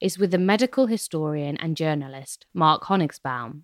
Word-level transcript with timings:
is 0.00 0.18
with 0.18 0.30
the 0.30 0.38
medical 0.38 0.86
historian 0.86 1.56
and 1.56 1.76
journalist 1.76 2.46
Mark 2.54 2.84
Honigsbaum 2.84 3.62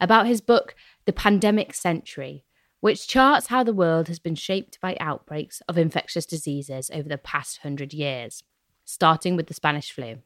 about 0.00 0.26
his 0.26 0.40
book, 0.40 0.74
The 1.06 1.12
Pandemic 1.12 1.74
Century, 1.74 2.44
which 2.80 3.06
charts 3.06 3.46
how 3.46 3.62
the 3.62 3.72
world 3.72 4.08
has 4.08 4.18
been 4.18 4.34
shaped 4.34 4.80
by 4.80 4.96
outbreaks 4.98 5.62
of 5.68 5.78
infectious 5.78 6.26
diseases 6.26 6.90
over 6.92 7.08
the 7.08 7.18
past 7.18 7.58
hundred 7.58 7.94
years, 7.94 8.42
starting 8.84 9.36
with 9.36 9.46
the 9.46 9.54
Spanish 9.54 9.92
flu. 9.92 10.18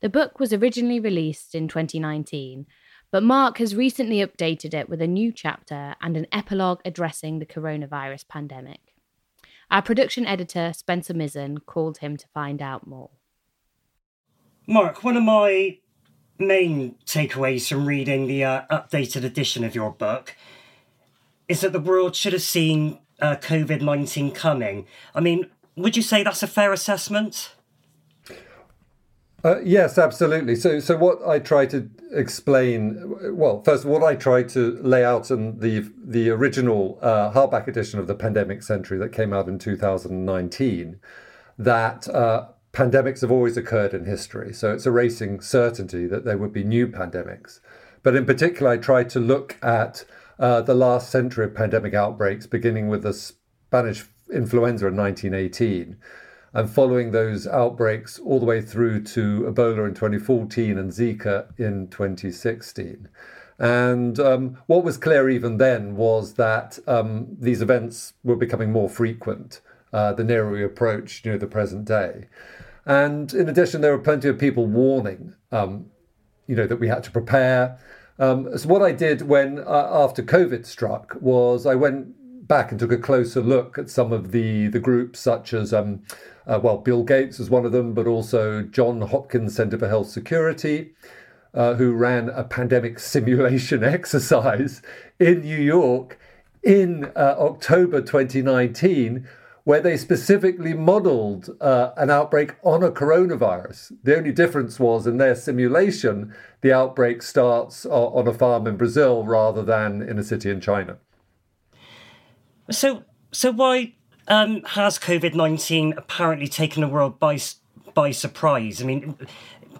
The 0.00 0.08
book 0.08 0.40
was 0.40 0.52
originally 0.52 1.00
released 1.00 1.54
in 1.54 1.68
2019, 1.68 2.66
but 3.10 3.22
Mark 3.22 3.58
has 3.58 3.74
recently 3.74 4.18
updated 4.18 4.72
it 4.72 4.88
with 4.88 5.02
a 5.02 5.06
new 5.06 5.32
chapter 5.32 5.94
and 6.00 6.16
an 6.16 6.26
epilogue 6.32 6.80
addressing 6.84 7.38
the 7.38 7.46
coronavirus 7.46 8.28
pandemic. 8.28 8.94
Our 9.70 9.82
production 9.82 10.26
editor, 10.26 10.72
Spencer 10.74 11.12
Mizzen, 11.12 11.58
called 11.66 11.98
him 11.98 12.16
to 12.16 12.28
find 12.28 12.62
out 12.62 12.86
more. 12.86 13.10
Mark, 14.70 15.02
one 15.02 15.16
of 15.16 15.22
my 15.22 15.78
main 16.38 16.94
takeaways 17.06 17.66
from 17.66 17.86
reading 17.86 18.26
the 18.26 18.44
uh, 18.44 18.62
updated 18.70 19.24
edition 19.24 19.64
of 19.64 19.74
your 19.74 19.90
book 19.90 20.36
is 21.48 21.62
that 21.62 21.72
the 21.72 21.80
world 21.80 22.14
should 22.14 22.34
have 22.34 22.42
seen 22.42 22.98
uh, 23.18 23.36
COVID 23.36 23.80
19 23.80 24.30
coming. 24.32 24.86
I 25.14 25.20
mean, 25.20 25.46
would 25.74 25.96
you 25.96 26.02
say 26.02 26.22
that's 26.22 26.42
a 26.42 26.46
fair 26.46 26.74
assessment? 26.74 27.54
Uh, 29.42 29.60
yes, 29.60 29.96
absolutely. 29.96 30.54
So, 30.54 30.80
so 30.80 30.98
what 30.98 31.26
I 31.26 31.38
try 31.38 31.64
to 31.64 31.88
explain, 32.12 33.34
well, 33.34 33.62
first, 33.62 33.86
what 33.86 34.02
I 34.02 34.16
try 34.16 34.42
to 34.42 34.78
lay 34.82 35.02
out 35.02 35.30
in 35.30 35.60
the 35.60 35.90
the 36.04 36.28
original 36.28 36.98
uh, 37.00 37.32
hardback 37.32 37.68
edition 37.68 37.98
of 38.00 38.06
the 38.06 38.14
Pandemic 38.14 38.62
Century 38.62 38.98
that 38.98 39.12
came 39.12 39.32
out 39.32 39.48
in 39.48 39.58
2019, 39.58 41.00
that 41.56 42.06
uh, 42.10 42.48
pandemics 42.78 43.22
have 43.22 43.32
always 43.32 43.56
occurred 43.56 43.92
in 43.92 44.04
history. 44.04 44.54
So 44.54 44.72
it's 44.72 44.86
erasing 44.86 45.40
certainty 45.40 46.06
that 46.06 46.24
there 46.24 46.38
would 46.38 46.52
be 46.52 46.62
new 46.62 46.86
pandemics. 46.86 47.58
But 48.04 48.14
in 48.14 48.24
particular, 48.24 48.70
I 48.70 48.76
tried 48.76 49.10
to 49.10 49.18
look 49.18 49.58
at 49.64 50.04
uh, 50.38 50.60
the 50.62 50.76
last 50.76 51.10
century 51.10 51.46
of 51.46 51.56
pandemic 51.56 51.92
outbreaks, 51.92 52.46
beginning 52.46 52.86
with 52.86 53.02
the 53.02 53.12
Spanish 53.12 54.04
influenza 54.32 54.86
in 54.86 54.96
1918 54.96 55.96
and 56.54 56.70
following 56.70 57.10
those 57.10 57.48
outbreaks 57.48 58.20
all 58.20 58.38
the 58.38 58.46
way 58.46 58.60
through 58.60 59.02
to 59.02 59.52
Ebola 59.52 59.88
in 59.88 59.94
2014 59.94 60.78
and 60.78 60.92
Zika 60.92 61.48
in 61.58 61.88
2016. 61.88 63.08
And 63.58 64.20
um, 64.20 64.56
what 64.68 64.84
was 64.84 64.96
clear 64.96 65.28
even 65.28 65.56
then 65.56 65.96
was 65.96 66.34
that 66.34 66.78
um, 66.86 67.26
these 67.40 67.60
events 67.60 68.12
were 68.22 68.36
becoming 68.36 68.70
more 68.70 68.88
frequent 68.88 69.62
uh, 69.92 70.12
the 70.12 70.24
nearer 70.24 70.50
we 70.50 70.62
approached, 70.62 71.24
you 71.24 71.32
know, 71.32 71.38
the 71.38 71.46
present 71.46 71.84
day. 71.84 72.28
And 72.88 73.34
in 73.34 73.50
addition, 73.50 73.82
there 73.82 73.92
were 73.92 74.02
plenty 74.02 74.28
of 74.28 74.38
people 74.38 74.66
warning, 74.66 75.34
um, 75.52 75.90
you 76.46 76.56
know, 76.56 76.66
that 76.66 76.80
we 76.80 76.88
had 76.88 77.04
to 77.04 77.10
prepare. 77.10 77.78
Um, 78.18 78.56
so 78.56 78.66
what 78.66 78.80
I 78.80 78.92
did 78.92 79.22
when 79.22 79.58
uh, 79.58 79.88
after 79.92 80.22
COVID 80.22 80.64
struck 80.64 81.14
was 81.20 81.66
I 81.66 81.74
went 81.74 82.48
back 82.48 82.70
and 82.70 82.80
took 82.80 82.90
a 82.90 82.96
closer 82.96 83.42
look 83.42 83.76
at 83.76 83.90
some 83.90 84.10
of 84.10 84.32
the 84.32 84.68
the 84.68 84.80
groups, 84.80 85.20
such 85.20 85.52
as 85.52 85.74
um, 85.74 86.02
uh, 86.46 86.58
well, 86.62 86.78
Bill 86.78 87.04
Gates 87.04 87.38
was 87.38 87.50
one 87.50 87.66
of 87.66 87.72
them, 87.72 87.92
but 87.92 88.06
also 88.06 88.62
John 88.62 89.02
Hopkins 89.02 89.54
Center 89.54 89.78
for 89.78 89.86
Health 89.86 90.08
Security, 90.08 90.94
uh, 91.52 91.74
who 91.74 91.92
ran 91.92 92.30
a 92.30 92.42
pandemic 92.42 92.98
simulation 93.14 93.84
exercise 93.84 94.80
in 95.20 95.42
New 95.42 95.58
York 95.58 96.18
in 96.62 97.04
uh, 97.14 97.36
October 97.38 98.00
2019 98.00 99.28
where 99.68 99.82
they 99.82 99.98
specifically 99.98 100.72
modeled 100.72 101.54
uh, 101.60 101.90
an 101.98 102.08
outbreak 102.08 102.54
on 102.62 102.82
a 102.82 102.90
coronavirus. 102.90 103.92
The 104.02 104.16
only 104.16 104.32
difference 104.32 104.80
was 104.80 105.06
in 105.06 105.18
their 105.18 105.34
simulation, 105.34 106.34
the 106.62 106.72
outbreak 106.72 107.20
starts 107.20 107.84
on 107.84 108.26
a 108.26 108.32
farm 108.32 108.66
in 108.66 108.78
Brazil 108.78 109.26
rather 109.26 109.62
than 109.62 110.00
in 110.00 110.18
a 110.18 110.24
city 110.24 110.48
in 110.48 110.62
China. 110.62 110.96
So, 112.70 113.02
so 113.30 113.52
why 113.52 113.92
um, 114.28 114.62
has 114.68 114.98
COVID 114.98 115.34
nineteen 115.34 115.92
apparently 115.98 116.48
taken 116.48 116.80
the 116.80 116.88
world 116.88 117.18
by 117.18 117.38
by 117.92 118.10
surprise? 118.10 118.80
I 118.80 118.86
mean, 118.86 119.18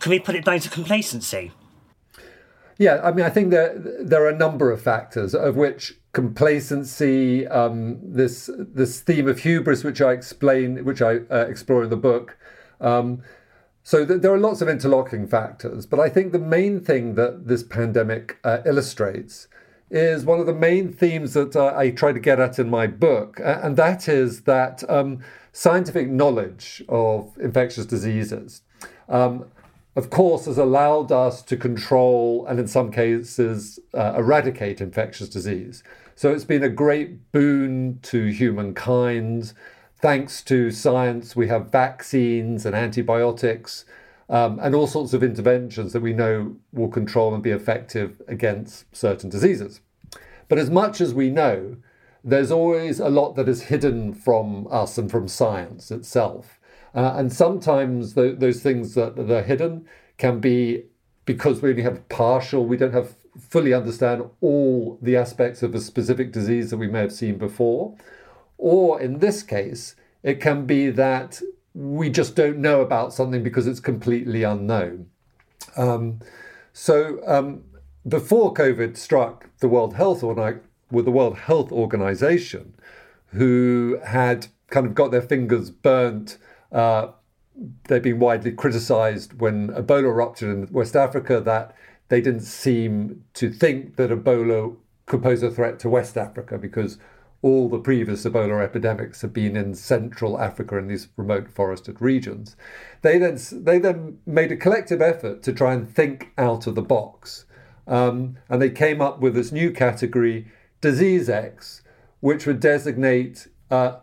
can 0.00 0.10
we 0.10 0.18
put 0.18 0.34
it 0.34 0.44
down 0.44 0.60
to 0.60 0.68
complacency? 0.68 1.50
Yeah, 2.76 3.00
I 3.02 3.10
mean, 3.12 3.24
I 3.24 3.30
think 3.30 3.48
there 3.48 3.72
there 4.02 4.22
are 4.22 4.28
a 4.28 4.36
number 4.36 4.70
of 4.70 4.82
factors, 4.82 5.34
of 5.34 5.56
which 5.56 5.98
complacency, 6.18 7.46
um, 7.46 8.00
this 8.02 8.50
this 8.58 9.00
theme 9.00 9.28
of 9.28 9.38
hubris, 9.38 9.84
which 9.84 10.00
I 10.00 10.10
explain, 10.10 10.84
which 10.84 11.00
I 11.00 11.18
uh, 11.30 11.46
explore 11.48 11.84
in 11.84 11.90
the 11.90 12.02
book. 12.10 12.36
Um, 12.80 13.22
so 13.84 14.04
th- 14.04 14.20
there 14.22 14.34
are 14.34 14.38
lots 14.48 14.60
of 14.60 14.68
interlocking 14.68 15.28
factors, 15.28 15.86
but 15.86 16.00
I 16.00 16.08
think 16.08 16.32
the 16.32 16.40
main 16.40 16.80
thing 16.80 17.14
that 17.14 17.46
this 17.46 17.62
pandemic 17.62 18.38
uh, 18.42 18.58
illustrates 18.66 19.46
is 19.90 20.24
one 20.24 20.40
of 20.40 20.46
the 20.46 20.60
main 20.68 20.92
themes 20.92 21.34
that 21.34 21.54
uh, 21.54 21.72
I 21.76 21.90
try 21.90 22.10
to 22.12 22.18
get 22.18 22.40
at 22.40 22.58
in 22.58 22.68
my 22.68 22.88
book, 22.88 23.40
and 23.44 23.76
that 23.76 24.08
is 24.08 24.42
that 24.42 24.82
um, 24.90 25.20
scientific 25.52 26.08
knowledge 26.08 26.82
of 26.88 27.32
infectious 27.38 27.86
diseases 27.86 28.62
um, 29.08 29.44
of 29.98 30.10
course, 30.10 30.44
has 30.44 30.58
allowed 30.58 31.10
us 31.10 31.42
to 31.42 31.56
control 31.56 32.46
and, 32.46 32.60
in 32.60 32.68
some 32.68 32.92
cases, 32.92 33.80
uh, 33.94 34.14
eradicate 34.16 34.80
infectious 34.80 35.28
disease. 35.28 35.82
So 36.18 36.32
it's 36.32 36.44
been 36.44 36.64
a 36.64 36.68
great 36.68 37.30
boon 37.30 38.00
to 38.02 38.24
humankind. 38.24 39.52
Thanks 40.00 40.42
to 40.46 40.72
science, 40.72 41.36
we 41.36 41.46
have 41.46 41.70
vaccines 41.70 42.66
and 42.66 42.74
antibiotics 42.74 43.84
um, 44.28 44.58
and 44.60 44.74
all 44.74 44.88
sorts 44.88 45.12
of 45.12 45.22
interventions 45.22 45.92
that 45.92 46.02
we 46.02 46.12
know 46.12 46.56
will 46.72 46.88
control 46.88 47.34
and 47.34 47.40
be 47.40 47.52
effective 47.52 48.20
against 48.26 48.84
certain 48.92 49.30
diseases. 49.30 49.80
But 50.48 50.58
as 50.58 50.70
much 50.70 51.00
as 51.00 51.14
we 51.14 51.30
know, 51.30 51.76
there's 52.24 52.50
always 52.50 52.98
a 52.98 53.10
lot 53.10 53.36
that 53.36 53.48
is 53.48 53.62
hidden 53.62 54.12
from 54.12 54.66
us 54.72 54.98
and 54.98 55.08
from 55.08 55.28
science 55.28 55.92
itself. 55.92 56.58
Uh, 56.96 57.12
and 57.14 57.32
sometimes 57.32 58.14
the, 58.14 58.34
those 58.36 58.60
things 58.60 58.96
that, 58.96 59.14
that 59.14 59.30
are 59.30 59.44
hidden 59.44 59.86
can 60.16 60.40
be 60.40 60.82
because 61.26 61.62
we 61.62 61.70
only 61.70 61.82
have 61.82 62.08
partial, 62.08 62.66
we 62.66 62.76
don't 62.76 62.92
have 62.92 63.14
fully 63.38 63.72
understand 63.72 64.24
all 64.40 64.98
the 65.00 65.16
aspects 65.16 65.62
of 65.62 65.74
a 65.74 65.80
specific 65.80 66.32
disease 66.32 66.70
that 66.70 66.76
we 66.76 66.88
may 66.88 67.00
have 67.00 67.12
seen 67.12 67.38
before. 67.38 67.96
Or 68.56 69.00
in 69.00 69.18
this 69.18 69.42
case, 69.42 69.94
it 70.22 70.40
can 70.40 70.66
be 70.66 70.90
that 70.90 71.40
we 71.74 72.10
just 72.10 72.34
don't 72.34 72.58
know 72.58 72.80
about 72.80 73.12
something 73.12 73.42
because 73.42 73.66
it's 73.66 73.80
completely 73.80 74.42
unknown. 74.42 75.06
Um, 75.76 76.20
so 76.72 77.20
um, 77.26 77.64
before 78.06 78.52
COVID 78.52 78.96
struck 78.96 79.48
the 79.60 79.68
World 79.68 79.94
Health 79.94 80.22
or 80.22 80.60
with 80.90 81.04
the 81.04 81.10
World 81.10 81.38
Health 81.38 81.70
Organization, 81.70 82.74
who 83.32 84.00
had 84.04 84.48
kind 84.70 84.86
of 84.86 84.94
got 84.94 85.10
their 85.10 85.22
fingers 85.22 85.70
burnt 85.70 86.38
uh, 86.72 87.08
they've 87.88 88.02
been 88.02 88.18
widely 88.18 88.52
criticised 88.52 89.40
when 89.40 89.68
Ebola 89.68 90.04
erupted 90.04 90.48
in 90.48 90.68
West 90.70 90.94
Africa 90.94 91.40
that 91.40 91.74
they 92.08 92.20
didn't 92.20 92.40
seem 92.40 93.24
to 93.34 93.50
think 93.50 93.96
that 93.96 94.10
Ebola 94.10 94.76
could 95.06 95.22
pose 95.22 95.42
a 95.42 95.50
threat 95.50 95.78
to 95.80 95.88
West 95.88 96.16
Africa 96.16 96.58
because 96.58 96.98
all 97.40 97.68
the 97.68 97.78
previous 97.78 98.24
Ebola 98.24 98.62
epidemics 98.62 99.22
have 99.22 99.32
been 99.32 99.56
in 99.56 99.74
Central 99.74 100.40
Africa 100.40 100.76
in 100.76 100.88
these 100.88 101.08
remote 101.16 101.48
forested 101.48 102.00
regions. 102.00 102.56
They 103.02 103.18
then 103.18 103.38
they 103.52 103.78
then 103.78 104.18
made 104.26 104.50
a 104.50 104.56
collective 104.56 105.00
effort 105.00 105.42
to 105.44 105.52
try 105.52 105.72
and 105.72 105.88
think 105.88 106.32
out 106.36 106.66
of 106.66 106.74
the 106.74 106.82
box, 106.82 107.46
um, 107.86 108.38
and 108.48 108.60
they 108.60 108.70
came 108.70 109.00
up 109.00 109.20
with 109.20 109.34
this 109.34 109.52
new 109.52 109.70
category, 109.70 110.48
disease 110.80 111.28
X, 111.28 111.82
which 112.20 112.44
would 112.46 112.60
designate 112.60 113.46
uh, 113.70 113.98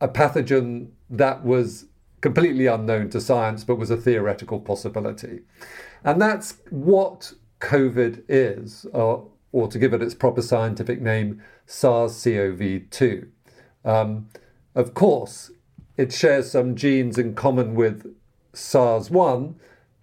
a 0.00 0.08
pathogen 0.08 0.90
that 1.10 1.44
was 1.44 1.86
completely 2.20 2.66
unknown 2.66 3.10
to 3.10 3.20
science 3.20 3.62
but 3.62 3.76
was 3.76 3.90
a 3.90 3.96
theoretical 3.96 4.60
possibility, 4.60 5.40
and 6.04 6.22
that's 6.22 6.58
what 6.70 7.32
COVID 7.60 8.22
is, 8.28 8.86
or, 8.92 9.28
or 9.52 9.68
to 9.68 9.78
give 9.78 9.94
it 9.94 10.02
its 10.02 10.14
proper 10.14 10.42
scientific 10.42 11.00
name 11.00 11.42
SARS-CoV-2. 11.66 13.28
Um, 13.84 14.28
of 14.74 14.94
course, 14.94 15.50
it 15.96 16.12
shares 16.12 16.50
some 16.50 16.74
genes 16.74 17.18
in 17.18 17.34
common 17.34 17.74
with 17.74 18.14
SARS-1, 18.52 19.54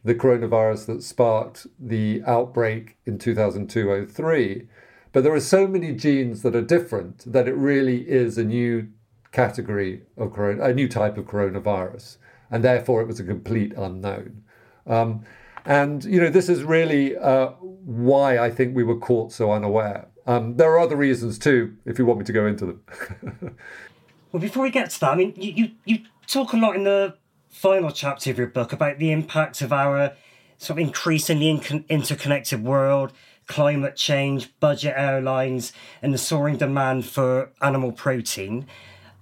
the 0.03 0.15
coronavirus 0.15 0.87
that 0.87 1.03
sparked 1.03 1.67
the 1.79 2.21
outbreak 2.25 2.97
in 3.05 3.17
2002-03. 3.17 4.67
But 5.11 5.23
there 5.23 5.33
are 5.33 5.39
so 5.39 5.67
many 5.67 5.93
genes 5.93 6.41
that 6.41 6.55
are 6.55 6.61
different 6.61 7.31
that 7.31 7.47
it 7.47 7.55
really 7.55 8.09
is 8.09 8.37
a 8.37 8.43
new 8.43 8.89
category 9.31 10.01
of 10.17 10.33
corona, 10.33 10.63
a 10.63 10.73
new 10.73 10.87
type 10.87 11.17
of 11.17 11.25
coronavirus, 11.25 12.17
and 12.49 12.63
therefore 12.63 13.01
it 13.01 13.07
was 13.07 13.19
a 13.19 13.23
complete 13.23 13.73
unknown. 13.77 14.43
Um, 14.87 15.23
and 15.65 16.03
you 16.03 16.19
know, 16.19 16.29
this 16.29 16.49
is 16.49 16.63
really 16.63 17.17
uh, 17.17 17.47
why 17.59 18.37
I 18.37 18.49
think 18.49 18.75
we 18.75 18.83
were 18.83 18.97
caught 18.97 19.31
so 19.31 19.51
unaware. 19.51 20.07
Um, 20.25 20.55
there 20.55 20.71
are 20.71 20.79
other 20.79 20.95
reasons 20.95 21.37
too, 21.37 21.75
if 21.85 21.99
you 21.99 22.05
want 22.05 22.19
me 22.19 22.25
to 22.25 22.33
go 22.33 22.45
into 22.45 22.65
them. 22.65 22.83
well, 24.31 24.41
before 24.41 24.63
we 24.63 24.71
get 24.71 24.89
to 24.91 24.99
that, 25.01 25.11
I 25.11 25.15
mean, 25.15 25.33
you, 25.35 25.51
you, 25.51 25.71
you 25.85 25.99
talk 26.27 26.53
a 26.53 26.57
lot 26.57 26.75
in 26.75 26.83
the 26.83 27.15
final 27.49 27.91
chapter 27.91 28.31
of 28.31 28.37
your 28.37 28.47
book 28.47 28.73
about 28.73 28.99
the 28.99 29.11
impact 29.11 29.61
of 29.61 29.73
our 29.73 30.13
sort 30.57 30.79
of 30.79 30.87
increasingly 30.87 31.49
in- 31.49 31.85
interconnected 31.89 32.63
world, 32.63 33.11
climate 33.47 33.95
change, 33.95 34.57
budget 34.59 34.93
airlines, 34.95 35.73
and 36.01 36.13
the 36.13 36.17
soaring 36.17 36.57
demand 36.57 37.05
for 37.05 37.51
animal 37.61 37.91
protein. 37.91 38.65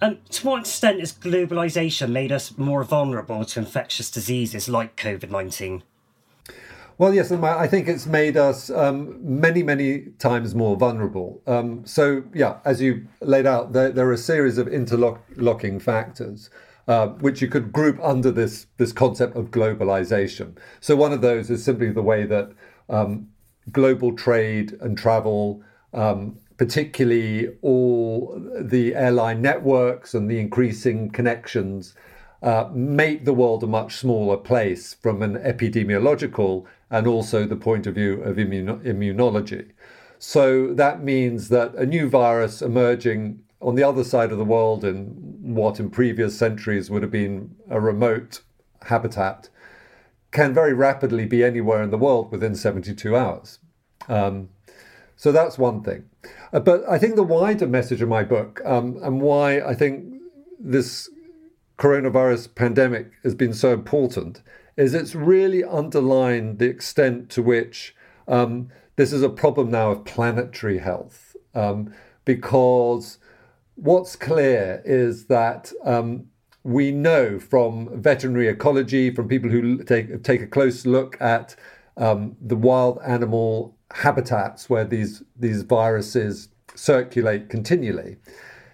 Um, 0.04 0.20
to 0.30 0.48
what 0.48 0.62
extent 0.62 1.00
has 1.00 1.14
globalization 1.14 2.12
made 2.12 2.32
us 2.32 2.58
more 2.58 2.84
vulnerable 2.84 3.46
to 3.46 3.60
infectious 3.60 4.10
diseases 4.10 4.68
like 4.68 4.96
COVID 4.96 5.30
19? 5.30 5.84
Well, 6.98 7.14
yes, 7.14 7.32
I 7.32 7.68
think 7.68 7.88
it's 7.88 8.06
made 8.06 8.38
us 8.38 8.70
um, 8.70 9.18
many, 9.22 9.64
many 9.64 10.12
times 10.20 10.54
more 10.54 10.76
vulnerable. 10.76 11.42
Um, 11.48 11.86
so, 11.86 12.24
yeah, 12.34 12.60
as 12.64 12.82
you 12.82 13.08
laid 13.22 13.48
out, 13.48 13.74
there, 13.74 13.90
there 13.90 14.08
are 14.08 14.14
a 14.14 14.18
series 14.18 14.58
of 14.58 14.68
interlocking 14.68 15.80
factors. 15.80 16.50
Uh, 16.88 17.10
which 17.20 17.44
you 17.44 17.48
could 17.48 17.72
group 17.72 18.00
under 18.02 18.32
this 18.32 18.66
this 18.78 18.92
concept 18.92 19.36
of 19.38 19.52
globalization. 19.52 20.58
So 20.80 20.96
one 20.96 21.14
of 21.14 21.22
those 21.22 21.52
is 21.52 21.64
simply 21.64 21.92
the 21.92 22.02
way 22.02 22.26
that 22.26 22.52
um, 22.90 23.30
global 23.72 24.14
trade 24.14 24.76
and 24.82 24.98
travel, 24.98 25.62
um, 25.94 26.40
particularly 26.58 27.50
all 27.62 28.36
the 28.60 28.96
airline 28.96 29.44
networks 29.44 30.16
and 30.16 30.30
the 30.30 30.40
increasing 30.40 31.12
connections, 31.12 31.94
uh, 32.42 32.68
make 32.74 33.26
the 33.26 33.34
world 33.34 33.64
a 33.64 33.68
much 33.68 33.98
smaller 33.98 34.36
place 34.36 34.96
from 34.96 35.22
an 35.22 35.36
epidemiological 35.36 36.66
and 36.92 37.08
also 37.08 37.46
the 37.46 37.56
point 37.56 37.88
of 37.88 37.96
view 37.96 38.22
of 38.22 38.36
immuno- 38.36 38.84
immunology. 38.86 39.72
So 40.20 40.74
that 40.76 41.02
means 41.02 41.50
that 41.50 41.74
a 41.74 41.86
new 41.86 42.08
virus 42.08 42.62
emerging 42.62 43.42
on 43.62 43.76
the 43.76 43.84
other 43.84 44.04
side 44.04 44.32
of 44.32 44.38
the 44.38 44.46
world 44.46 44.84
in 44.84 45.06
what 45.42 45.80
in 45.80 45.90
previous 45.90 46.38
centuries 46.38 46.92
would 46.92 47.02
have 47.02 47.12
been 47.12 47.56
a 47.70 47.80
remote 47.80 48.42
habitat 48.84 49.50
can 50.32 50.54
very 50.54 50.74
rapidly 50.74 51.26
be 51.26 51.44
anywhere 51.44 51.82
in 51.82 51.92
the 51.92 51.98
world 51.98 52.32
within 52.32 52.56
72 52.56 53.16
hours. 53.16 53.60
Um, 54.08 54.50
so 55.16 55.32
that's 55.32 55.58
one 55.58 55.84
thing. 55.84 56.06
Uh, 56.54 56.60
but 56.60 56.88
I 56.90 56.98
think 56.98 57.16
the 57.16 57.24
wider 57.24 57.68
message 57.68 58.02
of 58.02 58.10
my 58.10 58.24
book 58.24 58.62
um, 58.66 58.98
and 59.04 59.22
why 59.22 59.62
I 59.62 59.74
think 59.74 60.22
this 60.60 61.10
coronavirus 61.78 62.54
pandemic 62.56 63.12
has 63.24 63.36
been 63.36 63.54
so 63.54 63.74
important 63.74 64.42
is 64.78 64.94
it's 64.94 65.16
really 65.16 65.64
underlined 65.64 66.60
the 66.60 66.66
extent 66.66 67.30
to 67.30 67.42
which 67.42 67.96
um, 68.28 68.70
this 68.96 69.12
is 69.14 69.24
a 69.24 69.30
problem 69.30 69.72
now 69.72 69.92
of 69.92 70.06
planetary 70.06 70.80
health. 70.80 71.36
Um, 71.54 71.94
because 72.26 73.18
what's 73.76 74.16
clear 74.16 74.82
is 74.86 75.26
that 75.26 75.72
um, 75.84 76.28
we 76.64 76.92
know 76.92 77.40
from 77.40 78.02
veterinary 78.02 78.48
ecology, 78.48 79.14
from 79.14 79.28
people 79.28 79.50
who 79.50 79.84
take, 79.84 80.24
take 80.24 80.42
a 80.42 80.48
close 80.48 80.86
look 80.86 81.20
at 81.20 81.56
um, 81.98 82.36
the 82.40 82.56
wild 82.56 83.00
animal 83.06 83.76
habitats 83.94 84.70
where 84.70 84.86
these, 84.86 85.24
these 85.38 85.64
viruses 85.64 86.50
circulate 86.76 87.50
continually, 87.50 88.18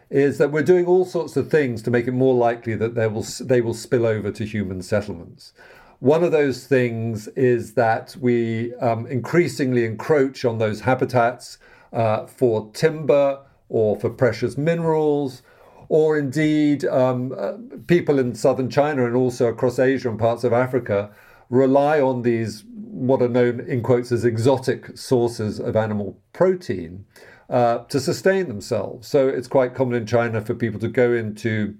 is 0.10 0.38
that 0.38 0.52
we're 0.52 0.64
doing 0.64 0.86
all 0.86 1.06
sorts 1.06 1.36
of 1.36 1.50
things 1.50 1.82
to 1.82 1.92
make 1.92 2.08
it 2.08 2.12
more 2.12 2.36
likely 2.36 2.76
that 2.76 2.96
they 2.96 3.08
will, 3.08 3.26
they 3.42 3.62
will 3.62 3.74
spill 3.74 4.06
over 4.06 4.32
to 4.32 4.46
human 4.46 4.82
settlements. 4.82 5.54
One 6.00 6.24
of 6.24 6.32
those 6.32 6.68
things 6.68 7.28
is 7.30 7.74
that 7.74 8.16
we 8.20 8.76
um, 8.76 9.08
increasingly 9.08 9.84
encroach 9.84 10.46
on 10.46 10.60
those 10.60 10.82
habitats 10.82 11.58
uh, 11.92 12.28
for 12.28 12.70
timber 12.74 13.40
or 13.70 14.00
for 14.00 14.10
precious 14.10 14.58
minerals, 14.58 15.42
or 15.90 16.18
indeed, 16.18 16.86
um, 16.86 17.34
uh, 17.38 17.54
people 17.88 18.20
in 18.20 18.36
southern 18.36 18.70
China 18.70 19.06
and 19.06 19.16
also 19.16 19.48
across 19.48 19.80
Asia 19.80 20.10
and 20.10 20.20
parts 20.20 20.44
of 20.44 20.54
Africa 20.54 21.10
rely 21.50 22.00
on 22.00 22.22
these, 22.22 22.64
what 22.68 23.22
are 23.22 23.30
known 23.30 23.60
in 23.62 23.82
quotes 23.82 24.12
as 24.12 24.24
exotic 24.24 24.98
sources 24.98 25.60
of 25.60 25.76
animal 25.76 26.20
protein. 26.34 27.06
Uh, 27.50 27.86
to 27.86 27.98
sustain 28.02 28.50
themselves. 28.50 29.08
So 29.08 29.30
it's 29.30 29.48
quite 29.48 29.74
common 29.74 29.96
in 29.96 30.06
China 30.06 30.42
for 30.42 30.54
people 30.54 30.82
to 30.82 30.90
go 30.90 31.14
into 31.14 31.78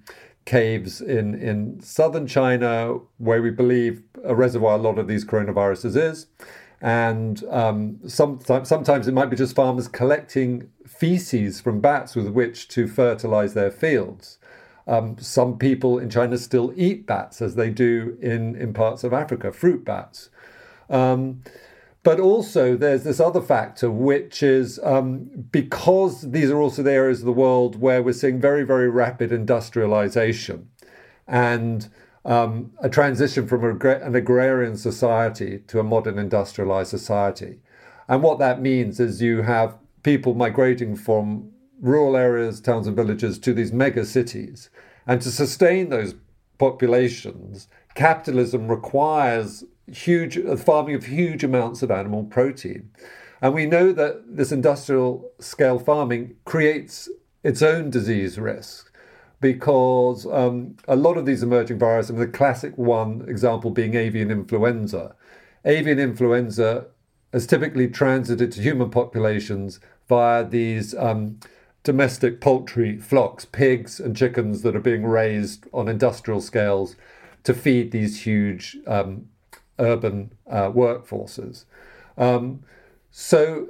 caves 0.48 1.02
in, 1.02 1.36
in 1.36 1.80
southern 1.82 2.26
China, 2.26 2.98
where 3.18 3.42
we 3.42 3.52
believe 3.52 4.02
a 4.24 4.34
reservoir 4.34 4.76
a 4.76 4.82
lot 4.82 4.98
of 4.98 5.08
these 5.08 5.24
coronaviruses 5.24 5.96
is. 5.96 6.28
And 6.82 7.44
um, 7.50 8.00
sometimes, 8.08 8.70
sometimes 8.70 9.08
it 9.08 9.14
might 9.14 9.30
be 9.30 9.36
just 9.36 9.56
farmers 9.56 9.88
collecting 9.88 10.70
feces 10.88 11.60
from 11.60 11.82
bats 11.82 12.16
with 12.16 12.30
which 12.30 12.68
to 12.70 12.88
fertilize 12.88 13.54
their 13.54 13.70
fields. 13.70 14.40
Um, 14.88 15.18
some 15.20 15.58
people 15.58 16.00
in 16.00 16.10
China 16.10 16.38
still 16.38 16.74
eat 16.78 17.06
bats, 17.06 17.42
as 17.42 17.56
they 17.56 17.70
do 17.70 18.18
in, 18.22 18.56
in 18.56 18.74
parts 18.74 19.04
of 19.04 19.12
Africa, 19.12 19.52
fruit 19.52 19.84
bats. 19.84 20.30
Um, 20.90 21.44
but 22.08 22.22
also, 22.22 22.78
there's 22.78 23.04
this 23.04 23.20
other 23.20 23.42
factor, 23.42 23.92
which 23.92 24.42
is 24.42 24.80
um, 24.82 25.30
because 25.52 26.22
these 26.32 26.50
are 26.50 26.62
also 26.62 26.82
the 26.82 26.94
areas 26.94 27.20
of 27.20 27.26
the 27.26 27.34
world 27.34 27.82
where 27.82 28.02
we're 28.02 28.14
seeing 28.14 28.40
very, 28.40 28.64
very 28.64 28.90
rapid 28.90 29.34
industrialization 29.34 30.70
and 31.28 31.90
um, 32.24 32.72
a 32.80 32.88
transition 32.88 33.46
from 33.46 33.82
an 33.86 34.16
agrarian 34.16 34.78
society 34.78 35.60
to 35.68 35.82
a 35.82 35.84
modern 35.84 36.18
industrialized 36.18 36.92
society. 36.92 37.60
And 38.08 38.24
what 38.24 38.40
that 38.40 38.62
means 38.62 39.02
is 39.02 39.22
you 39.22 39.42
have 39.42 39.78
people 40.04 40.34
migrating 40.34 40.96
from 40.96 41.52
rural 41.82 42.16
areas, 42.16 42.62
towns, 42.62 42.88
and 42.88 42.96
villages 42.96 43.38
to 43.40 43.54
these 43.54 43.74
mega 43.74 44.06
cities. 44.06 44.70
And 45.06 45.22
to 45.24 45.30
sustain 45.30 45.90
those 45.90 46.16
populations, 46.58 47.68
capitalism 47.96 48.70
requires 48.70 49.66
huge 49.92 50.40
farming 50.60 50.96
of 50.96 51.06
huge 51.06 51.44
amounts 51.44 51.82
of 51.82 51.92
animal 51.92 52.24
protein. 52.24 52.92
And 53.42 53.54
we 53.54 53.66
know 53.66 53.92
that 53.92 54.36
this 54.36 54.52
industrial 54.52 55.32
scale 55.40 55.80
farming 55.80 56.36
creates 56.46 57.10
its 57.44 57.62
own 57.62 57.90
disease 57.90 58.40
risk 58.40 58.92
because 59.40 60.26
um, 60.28 60.76
a 60.88 60.96
lot 60.96 61.18
of 61.18 61.26
these 61.26 61.44
emerging 61.44 61.78
viruses, 61.78 62.16
the 62.16 62.28
classic 62.28 62.76
one 62.78 63.24
example 63.28 63.70
being 63.70 63.94
avian 63.96 64.32
influenza. 64.32 65.16
Avian 65.64 66.00
influenza 66.00 66.88
has 67.32 67.46
typically 67.46 67.88
transited 67.88 68.52
to 68.52 68.62
human 68.62 68.90
populations 68.90 69.80
via 70.10 70.44
these 70.44 70.96
um, 70.96 71.40
domestic 71.84 72.42
poultry 72.42 72.98
flocks, 72.98 73.46
pigs 73.46 74.00
and 74.00 74.18
chickens 74.18 74.62
that 74.64 74.76
are 74.76 74.82
being 74.82 75.06
raised 75.06 75.68
on 75.72 75.88
industrial 75.88 76.42
scales 76.42 76.96
to 77.44 77.54
feed 77.54 77.92
these 77.92 78.22
huge 78.22 78.78
um, 78.88 79.28
urban 79.80 80.32
uh, 80.50 80.70
workforces. 80.72 81.66
Um, 82.18 82.64
so 83.12 83.68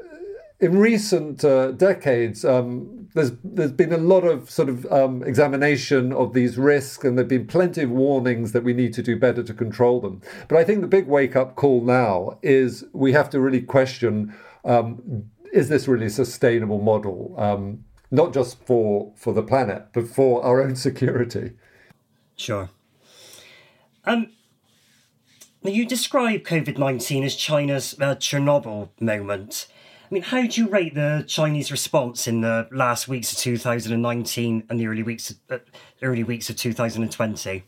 in 0.60 0.78
recent 0.78 1.44
uh, 1.46 1.72
decades, 1.72 2.44
um, 2.44 3.10
there's 3.14 3.32
there's 3.44 3.72
been 3.72 3.94
a 3.94 3.98
lot 3.98 4.22
of 4.22 4.50
sort 4.50 4.70
of 4.70 4.86
um, 4.92 5.24
examination 5.24 6.12
of 6.12 6.34
these 6.34 6.58
risks, 6.58 7.04
and 7.04 7.18
there've 7.18 7.28
been 7.28 7.48
plenty 7.48 7.84
of 7.84 7.92
warnings 7.92 8.54
that 8.54 8.64
we 8.64 8.74
need 8.74 8.94
to 8.94 9.04
do 9.04 9.16
better 9.16 9.44
to 9.44 9.54
control 9.54 10.02
them. 10.02 10.22
But 10.48 10.58
I 10.58 10.64
think 10.64 10.82
the 10.82 10.88
big 10.88 11.08
wake 11.08 11.36
up 11.36 11.56
call 11.56 11.82
now 11.82 12.40
is 12.42 12.86
we 12.94 13.14
have 13.14 13.30
to 13.32 13.40
really 13.40 13.62
question: 13.62 14.36
um, 14.66 15.30
Is 15.54 15.70
this 15.70 15.88
really 15.88 16.08
a 16.08 16.12
sustainable 16.12 16.82
model? 16.82 17.36
Um, 17.38 17.84
not 18.10 18.34
just 18.34 18.64
for 18.66 19.14
for 19.16 19.34
the 19.34 19.44
planet, 19.44 19.88
but 19.94 20.08
for 20.08 20.44
our 20.44 20.62
own 20.62 20.76
security. 20.88 21.52
Sure. 22.36 22.70
Um, 24.06 24.32
you 25.70 25.86
describe 25.86 26.42
COVID 26.42 26.78
nineteen 26.78 27.24
as 27.24 27.36
China's 27.36 27.96
uh, 28.00 28.16
Chernobyl 28.16 28.90
moment. 29.00 29.68
I 30.10 30.14
mean, 30.14 30.24
how 30.24 30.48
do 30.48 30.62
you 30.62 30.70
rate 30.70 30.96
the 30.96 31.26
Chinese 31.28 31.70
response 31.70 32.28
in 32.28 32.40
the 32.40 32.70
last 32.72 33.10
weeks 33.10 33.34
of 33.34 33.40
2019 33.40 34.64
and 34.70 34.80
the 34.80 34.88
early 34.88 35.04
weeks 35.04 35.32
of, 35.32 35.38
uh, 35.50 35.58
early 36.02 36.24
weeks 36.24 36.50
of 36.50 36.56
2020? 36.56 37.66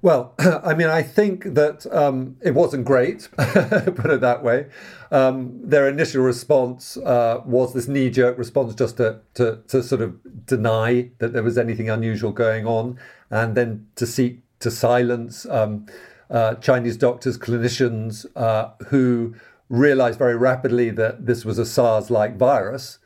Well, 0.00 0.34
I 0.38 0.74
mean, 0.74 0.86
I 0.86 1.02
think 1.02 1.54
that 1.54 1.86
um, 1.92 2.36
it 2.40 2.54
wasn't 2.54 2.84
great, 2.84 3.28
put 3.36 4.10
it 4.10 4.20
that 4.20 4.44
way. 4.44 4.66
Um, 5.10 5.58
their 5.62 5.88
initial 5.88 6.22
response 6.22 6.96
uh, 6.98 7.42
was 7.44 7.74
this 7.74 7.88
knee 7.88 8.10
jerk 8.10 8.38
response 8.38 8.76
just 8.76 8.98
to, 8.98 9.20
to, 9.34 9.60
to, 9.68 9.82
sort 9.82 10.02
of 10.02 10.46
deny 10.46 11.10
that 11.18 11.32
there 11.32 11.42
was 11.42 11.58
anything 11.58 11.90
unusual 11.90 12.30
going 12.30 12.66
on 12.66 12.98
and 13.30 13.56
then 13.56 13.88
to 13.96 14.06
seek 14.06 14.42
to 14.60 14.70
silence 14.70 15.46
um, 15.46 15.86
uh, 16.30 16.54
Chinese 16.56 16.96
doctors, 16.96 17.38
clinicians 17.38 18.26
uh, 18.36 18.70
who 18.88 19.34
realized 19.68 20.18
very 20.18 20.36
rapidly 20.36 20.90
that 20.90 21.26
this 21.26 21.44
was 21.44 21.58
a 21.58 21.66
SARS 21.66 22.10
like 22.10 22.36
virus. 22.36 22.98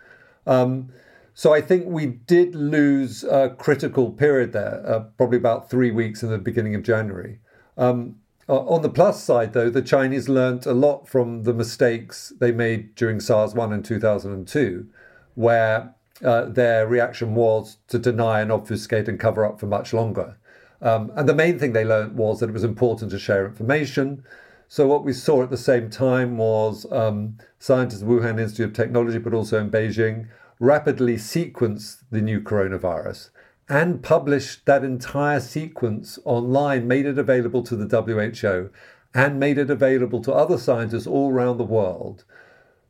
Um, 0.47 0.91
so 1.35 1.55
I 1.55 1.61
think 1.61 1.87
we 1.87 2.07
did 2.07 2.55
lose 2.55 3.25
a 3.25 3.50
critical 3.50 4.11
period 4.11 4.52
there, 4.52 4.83
uh, 4.87 5.00
probably 5.17 5.38
about 5.38 5.71
three 5.71 5.91
weeks 5.91 6.23
in 6.23 6.31
the 6.31 6.38
beginning 6.38 6.75
of 6.75 6.83
January. 6.83 7.38
Um, 7.76 8.17
on 8.49 8.83
the 8.83 8.91
plus 8.91 9.23
side, 9.23 9.52
though, 9.52 9.71
the 9.71 9.83
Chinese 9.83 10.29
learnt 10.29 10.67
a 10.67 10.73
lot 10.73 11.09
from 11.09 11.45
the 11.45 11.55
mistakes 11.55 12.33
they 12.38 12.52
made 12.52 12.95
during 12.97 13.21
SARS 13.21 13.55
1 13.55 13.73
in 13.73 13.83
2002, 13.83 14.87
where 15.35 15.95
uh, 16.23 16.45
their 16.47 16.87
reaction 16.87 17.35
was 17.35 17.79
to 17.88 17.99
deny 17.99 18.41
and 18.41 18.52
obfuscate 18.52 19.09
and 19.09 19.19
cover 19.19 19.47
up 19.47 19.59
for 19.59 19.67
much 19.67 19.93
longer. 19.93 20.37
Um, 20.83 21.12
and 21.15 21.29
the 21.29 21.35
main 21.35 21.59
thing 21.59 21.73
they 21.73 21.85
learned 21.85 22.17
was 22.17 22.41
that 22.41 22.51
it 22.51 22.53
was 22.53 22.65
important 22.65 23.11
to 23.12 23.19
share 23.19 23.47
information, 23.47 24.25
so 24.73 24.87
what 24.87 25.05
we 25.05 25.12
saw 25.12 25.43
at 25.43 25.51
the 25.51 25.59
same 25.59 25.91
time 25.91 26.39
was 26.39 26.91
um, 26.91 27.37
scientists 27.59 28.01
at 28.01 28.09
Wuhan 28.09 28.41
Institute 28.41 28.69
of 28.69 28.73
Technology, 28.73 29.19
but 29.19 29.35
also 29.35 29.61
in 29.61 29.71
Beijing, 29.71 30.29
rapidly 30.59 31.17
sequenced 31.17 32.05
the 32.11 32.23
new 32.23 32.41
coronavirus 32.41 33.29
and 33.69 34.03
published 34.03 34.65
that 34.65 34.83
entire 34.83 35.41
sequence 35.41 36.19
online, 36.25 36.89
made 36.89 37.05
it 37.05 37.19
available 37.19 37.62
to 37.65 37.77
the 37.77 38.03
WHO 38.03 38.71
and 39.15 39.39
made 39.39 39.59
it 39.59 39.69
available 39.69 40.23
to 40.23 40.33
other 40.33 40.57
scientists 40.57 41.07
all 41.07 41.31
around 41.31 41.59
the 41.59 41.65
world 41.65 42.25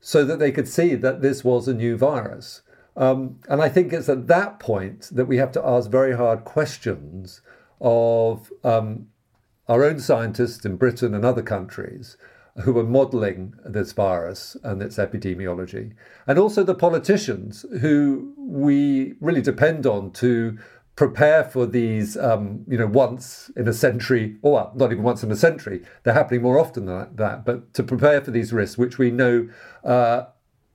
so 0.00 0.25
that 0.25 0.38
they 0.38 0.52
could 0.52 0.68
see 0.68 0.94
that 0.94 1.20
this 1.20 1.42
was 1.42 1.66
a 1.66 1.75
new 1.75 1.96
virus. 1.96 2.62
Um, 2.96 3.40
and 3.49 3.61
I 3.61 3.68
think 3.68 3.92
it's 3.92 4.08
at 4.08 4.28
that 4.28 4.61
point 4.61 5.08
that 5.12 5.26
we 5.26 5.38
have 5.38 5.50
to 5.52 5.66
ask 5.66 5.90
very 5.90 6.16
hard 6.16 6.44
questions 6.44 7.40
of 7.82 8.50
um, 8.64 9.08
our 9.68 9.84
own 9.84 10.00
scientists 10.00 10.64
in 10.64 10.76
Britain 10.76 11.14
and 11.14 11.24
other 11.24 11.42
countries 11.42 12.16
who 12.64 12.78
are 12.78 12.84
modeling 12.84 13.54
this 13.64 13.92
virus 13.92 14.56
and 14.62 14.82
its 14.82 14.96
epidemiology, 14.96 15.92
and 16.26 16.38
also 16.38 16.62
the 16.62 16.74
politicians 16.74 17.64
who 17.80 18.32
we 18.36 19.14
really 19.20 19.40
depend 19.40 19.86
on 19.86 20.12
to 20.12 20.58
prepare 20.94 21.42
for 21.42 21.64
these, 21.64 22.18
um, 22.18 22.64
you 22.68 22.76
know, 22.76 22.86
once 22.86 23.50
in 23.56 23.66
a 23.66 23.72
century, 23.72 24.36
or 24.42 24.52
well, 24.52 24.72
not 24.76 24.92
even 24.92 25.02
once 25.02 25.22
in 25.22 25.32
a 25.32 25.36
century, 25.36 25.82
they're 26.02 26.12
happening 26.12 26.42
more 26.42 26.58
often 26.58 26.84
than 26.84 27.16
that, 27.16 27.44
but 27.44 27.72
to 27.72 27.82
prepare 27.82 28.20
for 28.20 28.30
these 28.30 28.52
risks, 28.52 28.76
which 28.76 28.98
we 28.98 29.10
know 29.10 29.48
uh, 29.84 30.24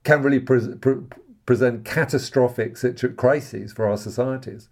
can 0.02 0.20
really 0.22 0.40
pre- 0.40 0.74
pre- 0.74 1.02
present 1.46 1.84
catastrophic 1.84 2.76
situ- 2.76 3.14
crises 3.14 3.72
for 3.72 3.88
our 3.88 3.96
societies. 3.96 4.68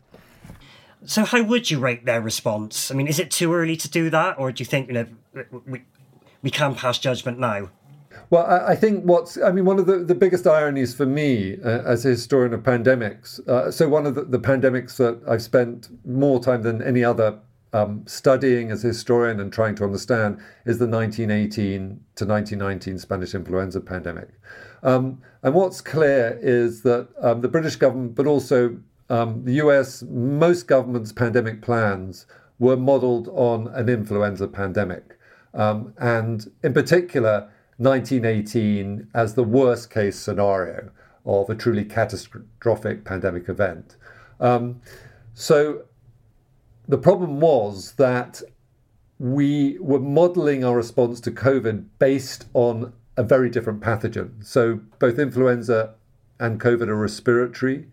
So, 1.05 1.25
how 1.25 1.43
would 1.43 1.71
you 1.71 1.79
rate 1.79 2.05
their 2.05 2.21
response? 2.21 2.91
I 2.91 2.95
mean, 2.95 3.07
is 3.07 3.19
it 3.19 3.31
too 3.31 3.55
early 3.55 3.77
to 3.77 3.89
do 3.89 4.11
that, 4.11 4.39
or 4.39 4.51
do 4.51 4.63
you 4.63 4.67
think 4.67 4.89
you 4.89 4.95
know 4.95 5.07
we 5.67 5.83
we 6.43 6.51
can 6.51 6.75
pass 6.75 6.99
judgment 6.99 7.39
now? 7.39 7.71
Well, 8.31 8.47
I, 8.47 8.75
think 8.75 9.05
what's, 9.05 9.41
I 9.41 9.53
mean, 9.53 9.65
one 9.65 9.79
of 9.79 9.87
the, 9.87 9.99
the 9.99 10.15
biggest 10.15 10.49
ironies 10.49 10.95
for 10.95 11.07
me 11.07 11.59
uh, 11.65 11.83
as 11.85 12.05
a 12.05 12.09
historian 12.09 12.53
of 12.55 12.63
pandemics, 12.63 13.47
uh, 13.47 13.71
so 13.71 13.89
one 13.89 14.05
of 14.05 14.17
the, 14.17 14.25
the, 14.25 14.39
pandemics 14.39 14.97
that 14.97 15.21
I've 15.29 15.43
spent 15.43 15.89
more 16.05 16.43
time 16.43 16.63
than 16.63 16.83
any 16.83 17.05
other 17.05 17.39
um, 17.73 18.03
studying 18.07 18.71
as 18.73 18.85
a 18.85 18.89
historian 18.89 19.39
and 19.39 19.53
trying 19.53 19.77
to 19.77 19.85
understand 19.85 20.39
is 20.65 20.79
the 20.79 20.89
1918 20.89 22.01
to 22.17 22.25
1919 22.25 22.99
Spanish 22.99 23.35
influenza 23.35 23.81
pandemic. 23.81 24.29
Um, 24.83 25.23
and 25.43 25.55
what's 25.55 25.81
clear 25.81 26.39
is 26.43 26.83
that 26.83 27.09
um, 27.21 27.43
the 27.43 27.49
British 27.49 27.77
government, 27.77 28.15
but 28.17 28.27
also 28.27 28.77
um, 29.09 29.45
the 29.45 29.55
US, 29.55 30.03
most 30.03 30.67
governments' 30.67 31.13
pandemic 31.13 31.63
plans 31.63 32.27
were 32.59 32.77
modeled 32.77 33.29
on 33.29 33.69
an 33.69 33.89
influenza 33.89 34.49
pandemic. 34.49 35.19
Um, 35.55 35.95
and 35.99 36.51
in 36.63 36.73
particular, 36.73 37.51
1918 37.79 39.09
as 39.15 39.35
the 39.35 39.45
worst 39.45 39.91
case 39.91 40.19
scenario 40.19 40.91
of 41.25 41.51
a 41.51 41.55
truly 41.55 41.85
catastrophic 41.85 43.05
pandemic 43.05 43.49
event. 43.49 43.97
Um, 44.41 44.81
so 45.35 45.83
the 46.89 46.99
problem 46.99 47.41
was 47.41 47.93
that 47.93 48.43
we 49.19 49.79
were 49.81 49.99
modeling 49.99 50.65
our 50.65 50.77
response 50.77 51.21
to 51.21 51.31
COVID 51.31 51.87
based 51.99 52.47
on 52.55 52.93
a 53.17 53.23
very 53.23 53.51
different 53.51 53.81
pathogen. 53.81 54.45
So 54.45 54.81
both 54.99 55.19
influenza 55.19 55.95
and 56.39 56.61
COVID 56.61 56.89
are 56.89 56.97
respiratory 56.97 57.87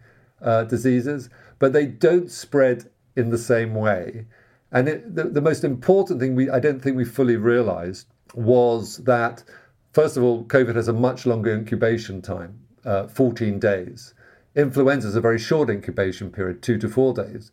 uh, 0.44 0.64
diseases, 0.66 1.30
but 1.60 1.74
they 1.74 1.86
don't 1.86 2.30
spread 2.30 2.90
in 3.16 3.30
the 3.30 3.38
same 3.38 3.74
way. 3.74 4.26
And 4.72 4.90
it, 4.90 5.16
the, 5.16 5.26
the 5.26 5.42
most 5.42 5.64
important 5.64 6.20
thing 6.20 6.36
we 6.36 6.50
I 6.50 6.60
don't 6.60 6.82
think 6.82 6.98
we 6.98 7.06
fully 7.06 7.38
realized 7.38 8.08
was 8.34 8.98
that, 8.98 9.44
first 9.92 10.18
of 10.18 10.24
all, 10.24 10.46
COVID 10.46 10.76
has 10.76 10.88
a 10.88 10.94
much 10.94 11.26
longer 11.26 11.54
incubation 11.54 12.22
time, 12.22 12.60
uh, 12.84 13.08
14 13.08 13.60
days. 13.60 14.14
Influenza 14.56 15.08
is 15.08 15.16
a 15.16 15.22
very 15.22 15.40
short 15.40 15.70
incubation 15.70 16.32
period, 16.32 16.62
two 16.62 16.78
to 16.80 16.90
four 16.90 17.14
days. 17.14 17.52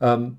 Um, 0.00 0.38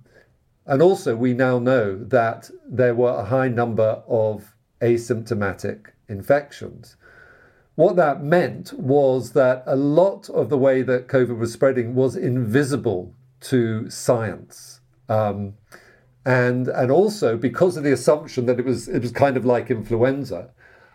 and 0.65 0.81
also, 0.81 1.15
we 1.15 1.33
now 1.33 1.60
know 1.60 1.98
that 2.05 2.50
there 2.65 2.95
were 2.95 3.19
a 3.19 3.25
high 3.25 3.50
number 3.50 4.01
of 4.07 4.55
asymptomatic 4.81 5.88
infections. 6.07 6.95
What 7.75 7.96
that 7.96 8.24
meant 8.24 8.74
was 8.74 9.32
that 9.32 9.63
a 9.65 9.75
lot 9.75 10.30
of 10.30 10.50
the 10.50 10.58
way 10.58 10.84
that 10.84 11.08
COVID 11.08 11.38
was 11.38 11.51
spreading 11.51 11.96
was 11.96 12.15
invisible 12.15 13.15
to 13.42 13.89
science. 13.89 14.82
Um, 15.10 15.56
and, 16.24 16.68
and 16.68 16.92
also 16.92 17.36
because 17.36 17.75
of 17.75 17.84
the 17.84 17.92
assumption 17.92 18.46
that 18.46 18.60
it 18.60 18.65
was, 18.65 18.88
it 18.88 19.01
was 19.01 19.12
kind 19.12 19.38
of 19.38 19.46
like 19.46 19.72
influenza, 19.72 20.51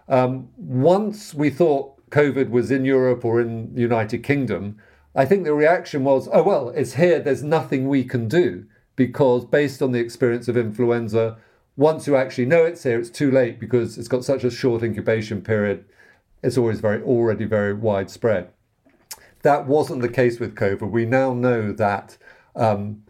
um, 0.09 0.49
once 0.57 1.35
we 1.35 1.51
thought 1.51 2.09
COVID 2.11 2.49
was 2.51 2.71
in 2.71 2.85
Europe 2.85 3.25
or 3.25 3.41
in 3.41 3.75
the 3.75 3.81
United 3.81 4.23
Kingdom, 4.23 4.79
I 5.17 5.25
think 5.25 5.45
the 5.45 5.55
reaction 5.55 6.05
was, 6.05 6.29
oh, 6.33 6.45
well, 6.45 6.69
it's 6.71 6.95
here, 6.95 7.19
there's 7.19 7.43
nothing 7.43 7.89
we 7.89 8.05
can 8.05 8.29
do. 8.29 8.67
Because 8.95 9.45
based 9.45 9.83
on 9.83 9.93
the 9.93 10.01
experience 10.01 10.49
of 10.49 10.57
influenza, 10.57 11.39
once 11.77 12.07
you 12.07 12.17
actually 12.17 12.47
know 12.47 12.65
it's 12.65 12.85
here, 12.85 12.99
it's 12.99 13.11
too 13.11 13.31
late 13.31 13.59
because 13.59 13.99
it's 13.99 14.09
got 14.09 14.25
such 14.25 14.45
a 14.45 14.51
short 14.51 14.83
incubation 14.83 15.43
period 15.43 15.85
it's 16.43 16.59
always 16.59 16.81
very 16.81 17.03
already 17.03 17.45
very 17.45 17.75
widespread. 17.75 18.51
That 19.43 19.67
wasn't 19.67 20.03
the 20.03 20.09
case 20.09 20.41
with 20.41 20.55
COVID. 20.55 20.91
We 20.91 21.07
now 21.07 21.33
know 21.33 21.73
that 21.73 22.17
um, 22.57 23.05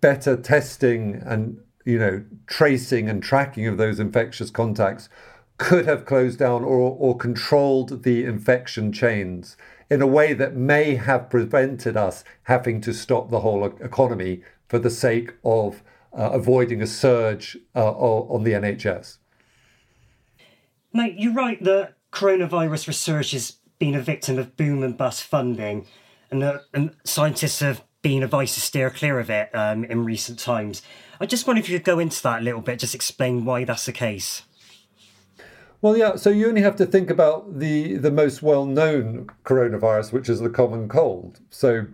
better 0.00 0.36
testing 0.36 1.22
and 1.24 1.58
you 1.84 1.98
know 1.98 2.24
tracing 2.46 3.08
and 3.08 3.22
tracking 3.22 3.66
of 3.66 3.78
those 3.78 4.00
infectious 4.00 4.50
contacts 4.50 5.08
could 5.56 5.86
have 5.86 6.04
closed 6.04 6.38
down 6.38 6.64
or, 6.64 6.96
or 6.98 7.16
controlled 7.16 8.02
the 8.02 8.24
infection 8.24 8.92
chains 8.92 9.56
in 9.88 10.02
a 10.02 10.06
way 10.06 10.32
that 10.32 10.56
may 10.56 10.96
have 10.96 11.30
prevented 11.30 11.96
us 11.96 12.24
having 12.44 12.80
to 12.80 12.92
stop 12.92 13.30
the 13.30 13.40
whole 13.40 13.64
economy 13.64 14.42
for 14.66 14.78
the 14.78 14.90
sake 14.90 15.34
of 15.44 15.82
uh, 16.12 16.30
avoiding 16.32 16.82
a 16.82 16.86
surge 16.86 17.56
uh, 17.76 17.92
on 17.92 18.44
the 18.44 18.52
NHS. 18.52 19.18
Now, 20.92 21.06
you 21.06 21.32
write 21.32 21.62
that 21.64 21.93
coronavirus 22.14 22.86
research 22.86 23.32
has 23.32 23.56
been 23.78 23.94
a 23.94 24.00
victim 24.00 24.38
of 24.38 24.56
boom 24.56 24.82
and 24.82 24.96
bust 24.96 25.24
funding, 25.24 25.86
and, 26.30 26.42
uh, 26.42 26.60
and 26.72 26.94
scientists 27.04 27.60
have 27.60 27.82
been 28.02 28.22
advised 28.22 28.54
to 28.54 28.60
steer 28.60 28.88
clear 28.88 29.18
of 29.18 29.30
it 29.30 29.50
um, 29.52 29.84
in 29.84 30.04
recent 30.04 30.38
times. 30.38 30.80
I 31.20 31.26
just 31.26 31.46
wonder 31.46 31.60
if 31.60 31.68
you 31.68 31.78
could 31.78 31.84
go 31.84 31.98
into 31.98 32.22
that 32.22 32.40
a 32.40 32.44
little 32.44 32.60
bit, 32.60 32.78
just 32.78 32.94
explain 32.94 33.44
why 33.44 33.64
that's 33.64 33.86
the 33.86 33.92
case. 33.92 34.42
Well, 35.82 35.96
yeah. 35.96 36.16
So 36.16 36.30
you 36.30 36.48
only 36.48 36.62
have 36.62 36.76
to 36.76 36.86
think 36.86 37.10
about 37.10 37.58
the 37.58 37.96
the 37.96 38.10
most 38.10 38.42
well 38.42 38.64
known 38.64 39.26
coronavirus, 39.44 40.12
which 40.12 40.30
is 40.30 40.40
the 40.40 40.48
common 40.48 40.88
cold. 40.88 41.40
So 41.50 41.86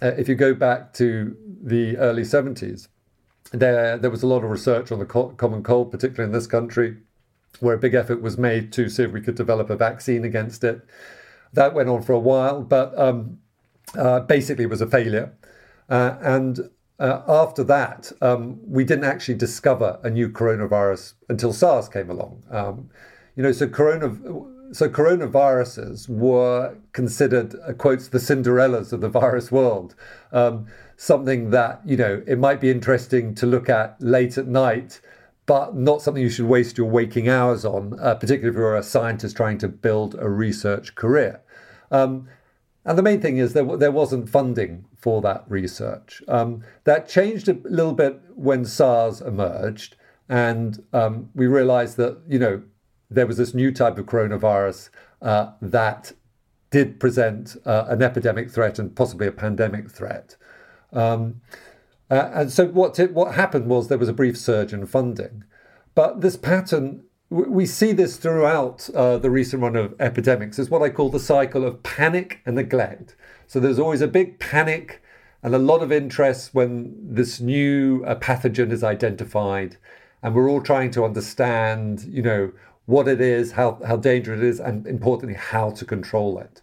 uh, 0.00 0.12
if 0.16 0.28
you 0.28 0.36
go 0.36 0.54
back 0.54 0.92
to 0.94 1.36
the 1.62 1.96
early 1.96 2.22
70s, 2.22 2.86
there 3.52 3.98
there 3.98 4.10
was 4.10 4.22
a 4.22 4.28
lot 4.28 4.44
of 4.44 4.50
research 4.50 4.92
on 4.92 5.00
the 5.00 5.04
co- 5.04 5.30
common 5.30 5.64
cold, 5.64 5.90
particularly 5.90 6.28
in 6.28 6.32
this 6.32 6.46
country, 6.46 6.98
where 7.60 7.74
a 7.74 7.78
big 7.78 7.94
effort 7.94 8.20
was 8.20 8.36
made 8.38 8.72
to 8.72 8.88
see 8.88 9.02
if 9.04 9.12
we 9.12 9.20
could 9.20 9.34
develop 9.34 9.70
a 9.70 9.76
vaccine 9.76 10.24
against 10.24 10.64
it. 10.64 10.82
That 11.52 11.74
went 11.74 11.88
on 11.88 12.02
for 12.02 12.12
a 12.12 12.18
while, 12.18 12.62
but 12.62 12.98
um, 12.98 13.38
uh, 13.96 14.20
basically 14.20 14.66
was 14.66 14.80
a 14.80 14.86
failure. 14.86 15.32
Uh, 15.88 16.16
and 16.20 16.70
uh, 16.98 17.22
after 17.28 17.64
that, 17.64 18.12
um, 18.20 18.60
we 18.66 18.84
didn't 18.84 19.04
actually 19.04 19.34
discover 19.34 19.98
a 20.02 20.10
new 20.10 20.28
coronavirus 20.28 21.14
until 21.28 21.52
SARS 21.52 21.88
came 21.88 22.10
along. 22.10 22.42
Um, 22.50 22.90
you 23.36 23.42
know, 23.42 23.52
so 23.52 23.68
corona, 23.68 24.14
so 24.72 24.88
coronaviruses 24.88 26.08
were 26.08 26.76
considered, 26.92 27.54
uh, 27.66 27.72
quotes, 27.72 28.08
the 28.08 28.18
Cinderellas 28.18 28.92
of 28.92 29.00
the 29.00 29.08
virus 29.08 29.50
world. 29.50 29.94
Um, 30.32 30.66
something 30.96 31.50
that 31.50 31.80
you 31.84 31.96
know 31.96 32.22
it 32.26 32.38
might 32.38 32.60
be 32.60 32.70
interesting 32.70 33.34
to 33.34 33.46
look 33.46 33.68
at 33.68 34.00
late 34.00 34.38
at 34.38 34.46
night, 34.46 35.00
but 35.46 35.76
not 35.76 36.00
something 36.00 36.22
you 36.22 36.30
should 36.30 36.46
waste 36.46 36.78
your 36.78 36.88
waking 36.88 37.28
hours 37.28 37.64
on, 37.64 37.98
uh, 38.00 38.14
particularly 38.14 38.48
if 38.48 38.58
you're 38.58 38.76
a 38.76 38.82
scientist 38.82 39.36
trying 39.36 39.58
to 39.58 39.68
build 39.68 40.14
a 40.18 40.28
research 40.28 40.94
career. 40.94 41.42
Um, 41.90 42.28
and 42.84 42.98
the 42.98 43.02
main 43.02 43.20
thing 43.20 43.38
is 43.38 43.52
there, 43.52 43.76
there 43.76 43.90
wasn't 43.90 44.28
funding 44.28 44.84
for 44.96 45.20
that 45.22 45.44
research. 45.48 46.22
Um, 46.28 46.62
that 46.84 47.08
changed 47.08 47.48
a 47.48 47.58
little 47.64 47.92
bit 47.92 48.20
when 48.34 48.64
SARS 48.64 49.20
emerged, 49.20 49.96
and 50.28 50.82
um, 50.92 51.30
we 51.34 51.46
realized 51.46 51.96
that 51.98 52.18
you 52.26 52.38
know 52.38 52.62
there 53.10 53.26
was 53.26 53.36
this 53.36 53.54
new 53.54 53.70
type 53.70 53.98
of 53.98 54.06
coronavirus 54.06 54.88
uh, 55.22 55.52
that 55.60 56.12
did 56.70 56.98
present 56.98 57.56
uh, 57.64 57.84
an 57.88 58.02
epidemic 58.02 58.50
threat 58.50 58.78
and 58.78 58.96
possibly 58.96 59.26
a 59.26 59.32
pandemic 59.32 59.90
threat. 59.90 60.36
Um, 60.92 61.40
uh, 62.10 62.30
and 62.34 62.52
so 62.52 62.66
what 62.66 62.98
it, 62.98 63.12
what 63.12 63.34
happened 63.34 63.66
was 63.66 63.88
there 63.88 63.98
was 63.98 64.08
a 64.08 64.12
brief 64.14 64.36
surge 64.36 64.72
in 64.72 64.86
funding, 64.86 65.44
but 65.94 66.20
this 66.20 66.36
pattern 66.36 67.04
we 67.30 67.66
see 67.66 67.92
this 67.92 68.16
throughout 68.16 68.88
uh, 68.94 69.18
the 69.18 69.30
recent 69.30 69.62
run 69.62 69.74
of 69.74 69.94
epidemics. 69.98 70.58
It's 70.58 70.70
what 70.70 70.82
I 70.82 70.90
call 70.90 71.08
the 71.08 71.18
cycle 71.18 71.64
of 71.64 71.82
panic 71.82 72.40
and 72.46 72.54
neglect. 72.54 73.16
So 73.46 73.58
there's 73.58 73.78
always 73.78 74.02
a 74.02 74.06
big 74.06 74.38
panic 74.38 75.02
and 75.42 75.54
a 75.54 75.58
lot 75.58 75.82
of 75.82 75.92
interest 75.92 76.54
when 76.54 76.94
this 77.02 77.40
new 77.40 78.02
uh, 78.06 78.14
pathogen 78.14 78.72
is 78.72 78.82
identified, 78.82 79.76
and 80.22 80.34
we're 80.34 80.48
all 80.48 80.62
trying 80.62 80.90
to 80.92 81.04
understand, 81.04 82.04
you 82.04 82.22
know, 82.22 82.52
what 82.86 83.08
it 83.08 83.20
is, 83.20 83.52
how, 83.52 83.78
how 83.86 83.96
dangerous 83.96 84.40
it 84.40 84.46
is, 84.46 84.60
and 84.60 84.86
importantly, 84.86 85.36
how 85.36 85.70
to 85.70 85.84
control 85.84 86.38
it. 86.38 86.62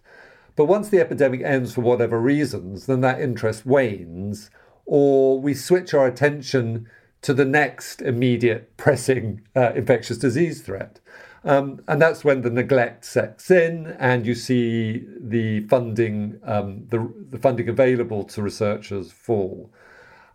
But 0.56 0.66
once 0.66 0.90
the 0.90 1.00
epidemic 1.00 1.42
ends 1.42 1.74
for 1.74 1.82
whatever 1.82 2.20
reasons, 2.20 2.88
then 2.88 3.02
that 3.02 3.22
interest 3.22 3.68
wanes, 3.68 4.50
or 4.92 5.40
we 5.40 5.54
switch 5.54 5.94
our 5.94 6.06
attention 6.06 6.86
to 7.22 7.34
the 7.34 7.46
next 7.46 8.02
immediate 8.02 8.76
pressing 8.76 9.42
uh, 9.56 9.72
infectious 9.74 10.18
disease 10.18 10.62
threat. 10.62 11.00
Um, 11.46 11.82
and 11.88 12.02
that's 12.02 12.26
when 12.26 12.42
the 12.42 12.50
neglect 12.50 13.06
sets 13.06 13.50
in, 13.50 13.96
and 14.00 14.28
you 14.28 14.36
see 14.36 15.08
the 15.18 15.62
funding, 15.62 16.42
um, 16.44 16.88
the, 16.90 17.10
the 17.30 17.40
funding 17.40 17.70
available 17.70 18.26
to 18.26 18.42
researchers 18.42 19.14
fall. 19.14 19.72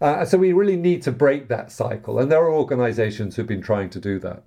Uh, 0.01 0.25
so 0.25 0.39
we 0.39 0.55
really 0.55 0.77
need 0.77 1.03
to 1.03 1.13
break 1.13 1.49
that 1.49 1.71
cycle, 1.71 2.19
and 2.19 2.33
there 2.33 2.43
are 2.43 2.53
organisations 2.53 3.37
who've 3.37 3.47
been 3.47 3.61
trying 3.61 3.91
to 3.91 4.01
do 4.01 4.19
that. 4.21 4.45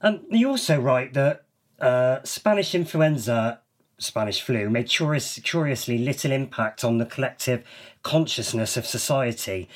Um, 0.00 0.22
you 0.30 0.48
also 0.48 0.80
write 0.80 1.12
that 1.12 1.44
uh, 1.78 2.20
Spanish 2.24 2.74
influenza, 2.74 3.60
Spanish 4.02 4.40
flu, 4.42 4.68
made 4.68 4.88
curious, 4.88 5.38
curiously 5.40 5.98
little 5.98 6.32
impact 6.32 6.84
on 6.84 6.98
the 6.98 7.06
collective 7.06 7.64
consciousness 8.02 8.76
of 8.76 8.86
society. 8.86 9.68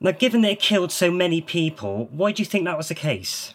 Now, 0.00 0.12
given 0.12 0.42
that 0.42 0.52
it 0.52 0.60
killed 0.60 0.92
so 0.92 1.10
many 1.10 1.40
people, 1.40 2.08
why 2.10 2.32
do 2.32 2.42
you 2.42 2.46
think 2.46 2.64
that 2.64 2.76
was 2.76 2.88
the 2.88 2.94
case? 2.94 3.54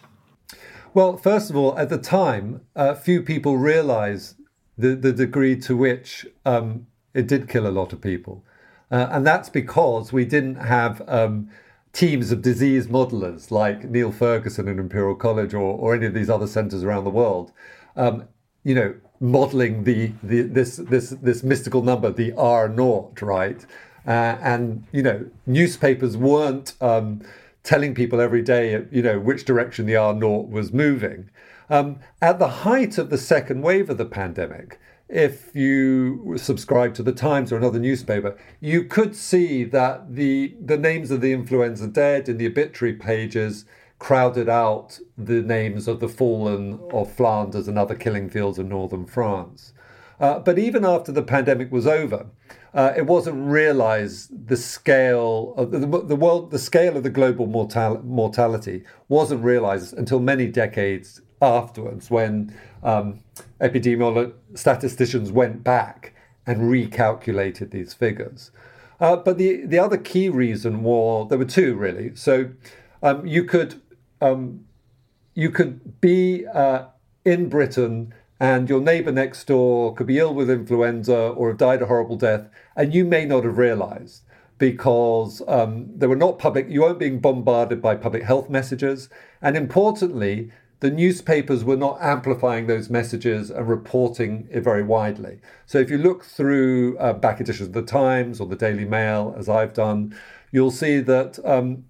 Well, 0.92 1.16
first 1.16 1.50
of 1.50 1.56
all, 1.56 1.78
at 1.78 1.88
the 1.88 1.98
time, 1.98 2.62
uh, 2.74 2.94
few 2.94 3.22
people 3.22 3.56
realised 3.56 4.36
the, 4.76 4.96
the 4.96 5.12
degree 5.12 5.56
to 5.60 5.76
which 5.76 6.26
um, 6.44 6.86
it 7.14 7.28
did 7.28 7.48
kill 7.48 7.66
a 7.66 7.70
lot 7.70 7.92
of 7.92 8.00
people. 8.00 8.44
Uh, 8.90 9.08
and 9.10 9.24
that's 9.24 9.48
because 9.48 10.12
we 10.12 10.24
didn't 10.24 10.56
have 10.56 11.02
um, 11.08 11.48
teams 11.92 12.32
of 12.32 12.42
disease 12.42 12.86
modelers 12.86 13.50
like 13.50 13.84
Neil 13.84 14.10
Ferguson 14.10 14.68
in 14.68 14.78
Imperial 14.78 15.14
College 15.14 15.54
or, 15.54 15.78
or 15.78 15.94
any 15.94 16.06
of 16.06 16.14
these 16.14 16.30
other 16.30 16.46
centres 16.46 16.82
around 16.82 17.04
the 17.04 17.10
world, 17.10 17.52
um, 17.96 18.28
you 18.64 18.74
know, 18.74 18.94
modelling 19.20 19.84
the, 19.84 20.12
the 20.22 20.42
this 20.42 20.76
this 20.76 21.10
this 21.10 21.42
mystical 21.42 21.82
number, 21.82 22.10
the 22.10 22.32
R 22.32 22.68
naught, 22.68 23.20
right? 23.20 23.64
Uh, 24.06 24.38
and 24.40 24.84
you 24.92 25.02
know, 25.02 25.26
newspapers 25.46 26.16
weren't 26.16 26.74
um, 26.80 27.20
telling 27.62 27.94
people 27.94 28.20
every 28.20 28.42
day, 28.42 28.84
you 28.90 29.02
know, 29.02 29.20
which 29.20 29.44
direction 29.44 29.86
the 29.86 29.96
R 29.96 30.14
naught 30.14 30.48
was 30.48 30.72
moving. 30.72 31.30
Um, 31.68 32.00
at 32.20 32.38
the 32.38 32.48
height 32.48 32.98
of 32.98 33.10
the 33.10 33.18
second 33.18 33.62
wave 33.62 33.90
of 33.90 33.98
the 33.98 34.06
pandemic, 34.06 34.80
if 35.08 35.54
you 35.54 36.36
subscribe 36.36 36.94
to 36.94 37.02
the 37.02 37.12
Times 37.12 37.52
or 37.52 37.56
another 37.56 37.78
newspaper, 37.78 38.36
you 38.60 38.84
could 38.84 39.14
see 39.14 39.64
that 39.64 40.14
the 40.14 40.56
the 40.64 40.78
names 40.78 41.10
of 41.10 41.20
the 41.20 41.32
influenza 41.32 41.86
dead 41.86 42.28
in 42.28 42.38
the 42.38 42.46
obituary 42.46 42.94
pages 42.94 43.66
crowded 44.00 44.48
out 44.48 44.98
the 45.16 45.42
names 45.42 45.86
of 45.86 46.00
the 46.00 46.08
fallen 46.08 46.80
of 46.90 47.12
Flanders 47.12 47.68
and 47.68 47.78
other 47.78 47.94
killing 47.94 48.28
fields 48.28 48.58
in 48.58 48.68
northern 48.68 49.06
France. 49.06 49.72
Uh, 50.18 50.38
but 50.38 50.58
even 50.58 50.84
after 50.84 51.12
the 51.12 51.22
pandemic 51.22 51.70
was 51.70 51.86
over, 51.86 52.26
uh, 52.74 52.92
it 52.96 53.06
wasn't 53.06 53.50
realized 53.50 54.48
the 54.48 54.56
scale 54.56 55.54
of 55.56 55.70
the, 55.70 55.78
the 55.78 56.16
world, 56.16 56.50
the 56.50 56.58
scale 56.58 56.96
of 56.96 57.02
the 57.02 57.10
global 57.10 57.46
mortal, 57.46 58.02
mortality 58.02 58.82
wasn't 59.08 59.42
realized 59.44 59.94
until 59.94 60.18
many 60.18 60.46
decades 60.46 61.20
afterwards 61.42 62.10
when 62.10 62.54
um, 62.82 63.20
epidemiologists, 63.60 64.34
statisticians 64.54 65.30
went 65.30 65.62
back 65.62 66.14
and 66.46 66.62
recalculated 66.62 67.70
these 67.70 67.92
figures. 67.92 68.50
Uh, 68.98 69.16
but 69.16 69.36
the, 69.36 69.64
the 69.66 69.78
other 69.78 69.96
key 69.98 70.28
reason 70.28 70.82
was 70.82 71.28
there 71.28 71.38
were 71.38 71.44
two 71.44 71.74
really. 71.74 72.14
So 72.14 72.50
um, 73.02 73.26
you 73.26 73.44
could 73.44 73.80
um, 74.20 74.64
you 75.34 75.50
could 75.50 76.00
be 76.00 76.46
uh, 76.46 76.86
in 77.24 77.48
Britain 77.48 78.12
and 78.40 78.70
your 78.70 78.80
neighbor 78.80 79.12
next 79.12 79.44
door 79.46 79.94
could 79.94 80.06
be 80.06 80.18
ill 80.18 80.34
with 80.34 80.50
influenza 80.50 81.14
or 81.14 81.48
have 81.48 81.58
died 81.58 81.82
a 81.82 81.86
horrible 81.86 82.16
death, 82.16 82.48
and 82.74 82.94
you 82.94 83.04
may 83.04 83.26
not 83.26 83.44
have 83.44 83.58
realized 83.58 84.22
because 84.56 85.42
um, 85.46 85.86
there 85.94 86.08
were 86.08 86.16
not 86.16 86.38
public, 86.38 86.66
you 86.68 86.82
weren't 86.82 86.98
being 86.98 87.18
bombarded 87.18 87.80
by 87.80 87.94
public 87.96 88.22
health 88.22 88.50
messages. 88.50 89.08
And 89.40 89.56
importantly, 89.56 90.50
the 90.80 90.90
newspapers 90.90 91.64
were 91.64 91.76
not 91.76 91.98
amplifying 92.00 92.66
those 92.66 92.90
messages 92.90 93.50
and 93.50 93.68
reporting 93.68 94.48
it 94.50 94.62
very 94.62 94.82
widely. 94.82 95.40
So 95.66 95.78
if 95.78 95.90
you 95.90 95.98
look 95.98 96.24
through 96.24 96.98
uh, 96.98 97.14
back 97.14 97.40
editions 97.40 97.68
of 97.68 97.74
the 97.74 97.82
Times 97.82 98.40
or 98.40 98.46
the 98.46 98.56
Daily 98.56 98.84
Mail, 98.84 99.34
as 99.36 99.48
I've 99.48 99.74
done, 99.74 100.14
you'll 100.50 100.70
see 100.70 101.00
that 101.00 101.38
um, 101.44 101.84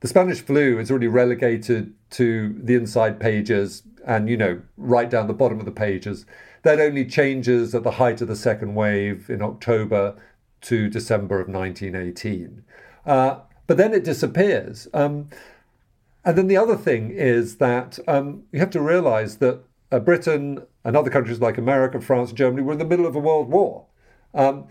the 0.00 0.08
Spanish 0.08 0.40
flu 0.40 0.78
is 0.78 0.90
already 0.90 1.08
relegated 1.08 1.92
to 2.10 2.58
the 2.62 2.74
inside 2.74 3.20
pages 3.20 3.82
and, 4.06 4.28
you 4.28 4.36
know, 4.36 4.60
right 4.76 5.10
down 5.10 5.26
the 5.26 5.34
bottom 5.34 5.58
of 5.58 5.66
the 5.66 5.70
pages. 5.70 6.24
That 6.62 6.80
only 6.80 7.04
changes 7.04 7.74
at 7.74 7.82
the 7.82 7.92
height 7.92 8.20
of 8.20 8.28
the 8.28 8.36
second 8.36 8.74
wave 8.74 9.28
in 9.28 9.42
October 9.42 10.16
to 10.62 10.88
December 10.88 11.40
of 11.40 11.48
1918. 11.48 12.64
Uh, 13.04 13.40
but 13.66 13.76
then 13.76 13.92
it 13.92 14.04
disappears. 14.04 14.88
Um, 14.94 15.28
and 16.24 16.36
then 16.36 16.48
the 16.48 16.56
other 16.56 16.76
thing 16.76 17.10
is 17.10 17.56
that 17.56 17.98
um, 18.08 18.44
you 18.52 18.60
have 18.60 18.70
to 18.70 18.80
realize 18.80 19.36
that 19.38 19.62
uh, 19.92 19.98
Britain 19.98 20.62
and 20.84 20.96
other 20.96 21.10
countries 21.10 21.40
like 21.40 21.58
America, 21.58 22.00
France, 22.00 22.32
Germany 22.32 22.62
were 22.62 22.72
in 22.72 22.78
the 22.78 22.84
middle 22.84 23.06
of 23.06 23.14
a 23.14 23.20
world 23.20 23.48
war. 23.48 23.86
Um, 24.34 24.66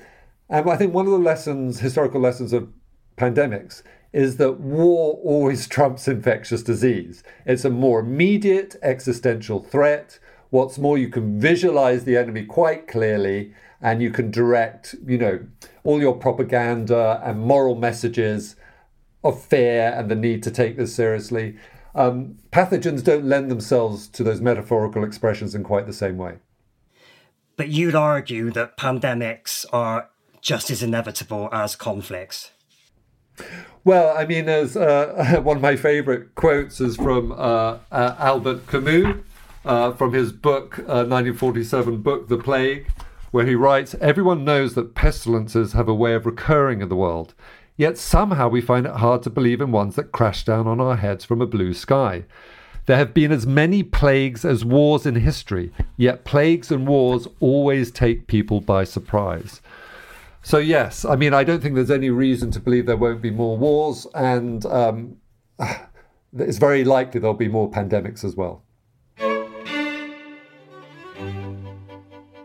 and 0.50 0.70
I 0.70 0.76
think 0.76 0.94
one 0.94 1.06
of 1.06 1.12
the 1.12 1.20
lessons, 1.20 1.80
historical 1.80 2.20
lessons 2.20 2.54
of 2.54 2.70
pandemics, 3.18 3.84
is 4.14 4.38
that 4.38 4.60
war 4.60 5.20
always 5.24 5.68
trumps 5.76 6.08
infectious 6.08 6.64
disease. 6.64 7.24
It's 7.46 7.66
a 7.66 7.70
more 7.70 8.00
immediate 8.00 8.76
existential 8.82 9.64
threat. 9.64 10.20
What's 10.50 10.78
more, 10.78 10.98
you 10.98 11.10
can 11.10 11.40
visualize 11.40 12.06
the 12.06 12.18
enemy 12.18 12.46
quite 12.46 12.88
clearly 12.88 13.54
and 13.82 14.02
you 14.02 14.12
can 14.12 14.32
direct, 14.32 14.96
you 15.06 15.18
know, 15.18 15.40
all 15.84 16.02
your 16.02 16.16
propaganda 16.16 17.22
and 17.24 17.40
moral 17.40 17.76
messages 17.76 18.56
of 19.24 19.42
fear 19.42 19.94
and 19.96 20.10
the 20.10 20.16
need 20.16 20.44
to 20.44 20.52
take 20.52 20.78
this 20.78 20.94
seriously. 20.94 21.58
Um, 21.96 22.38
pathogens 22.52 23.04
don't 23.04 23.26
lend 23.26 23.50
themselves 23.50 24.08
to 24.10 24.24
those 24.24 24.42
metaphorical 24.42 25.04
expressions 25.04 25.56
in 25.56 25.64
quite 25.64 25.88
the 25.88 25.94
same 25.94 26.18
way. 26.18 26.38
But 27.56 27.70
you'd 27.70 27.96
argue 27.96 28.52
that 28.52 28.78
pandemics 28.78 29.66
are 29.74 30.10
just 30.42 30.72
as 30.72 30.82
inevitable 30.82 31.50
as 31.52 31.76
conflicts. 31.76 32.52
Well, 33.84 34.16
I 34.16 34.26
mean, 34.26 34.50
as 34.50 34.76
uh, 34.76 35.40
one 35.44 35.58
of 35.58 35.64
my 35.64 35.76
favorite 35.76 36.36
quotes 36.36 36.82
is 36.82 36.96
from 36.96 37.32
uh, 37.32 37.78
uh, 37.92 38.16
Albert 38.20 38.68
Camus 38.68 39.18
uh, 39.66 39.94
from 39.94 40.14
his 40.14 40.32
book, 40.32 40.78
1947 40.78 41.94
uh, 41.94 41.98
book, 41.98 42.28
The 42.28 42.38
Plague, 42.38 42.88
where 43.32 43.46
he 43.46 43.56
writes 43.56 43.96
Everyone 44.02 44.44
knows 44.44 44.76
that 44.76 44.96
pestilences 44.96 45.74
have 45.74 45.88
a 45.88 45.94
way 45.94 46.14
of 46.14 46.26
recurring 46.26 46.82
in 46.82 46.90
the 46.90 46.96
world, 46.96 47.34
yet 47.78 47.98
somehow 47.98 48.50
we 48.50 48.62
find 48.62 48.86
it 48.86 48.96
hard 48.96 49.24
to 49.24 49.30
believe 49.30 49.62
in 49.62 49.72
ones 49.72 49.96
that 49.96 50.12
crash 50.12 50.44
down 50.44 50.68
on 50.68 50.82
our 50.82 50.98
heads 50.98 51.24
from 51.24 51.42
a 51.42 51.48
blue 51.48 51.74
sky. 51.74 52.26
There 52.86 52.98
have 52.98 53.14
been 53.14 53.32
as 53.32 53.46
many 53.46 53.84
plagues 53.84 54.44
as 54.44 54.66
wars 54.66 55.06
in 55.06 55.16
history, 55.16 55.72
yet 55.96 56.26
plagues 56.26 56.72
and 56.72 56.88
wars 56.88 57.28
always 57.40 57.92
take 57.92 58.28
people 58.28 58.62
by 58.62 58.84
surprise. 58.84 59.62
So, 60.42 60.58
yes, 60.58 61.06
I 61.06 61.16
mean, 61.16 61.34
I 61.34 61.44
don't 61.44 61.62
think 61.62 61.76
there's 61.76 61.92
any 61.92 62.10
reason 62.10 62.52
to 62.52 62.60
believe 62.60 62.86
there 62.86 62.98
won't 62.98 63.22
be 63.22 63.32
more 63.32 63.58
wars, 63.58 64.08
and 64.16 64.66
um, 64.66 65.18
it's 66.38 66.58
very 66.58 66.84
likely 66.84 67.20
there'll 67.20 67.34
be 67.34 67.48
more 67.48 67.70
pandemics 67.70 68.24
as 68.24 68.36
well. 68.36 68.64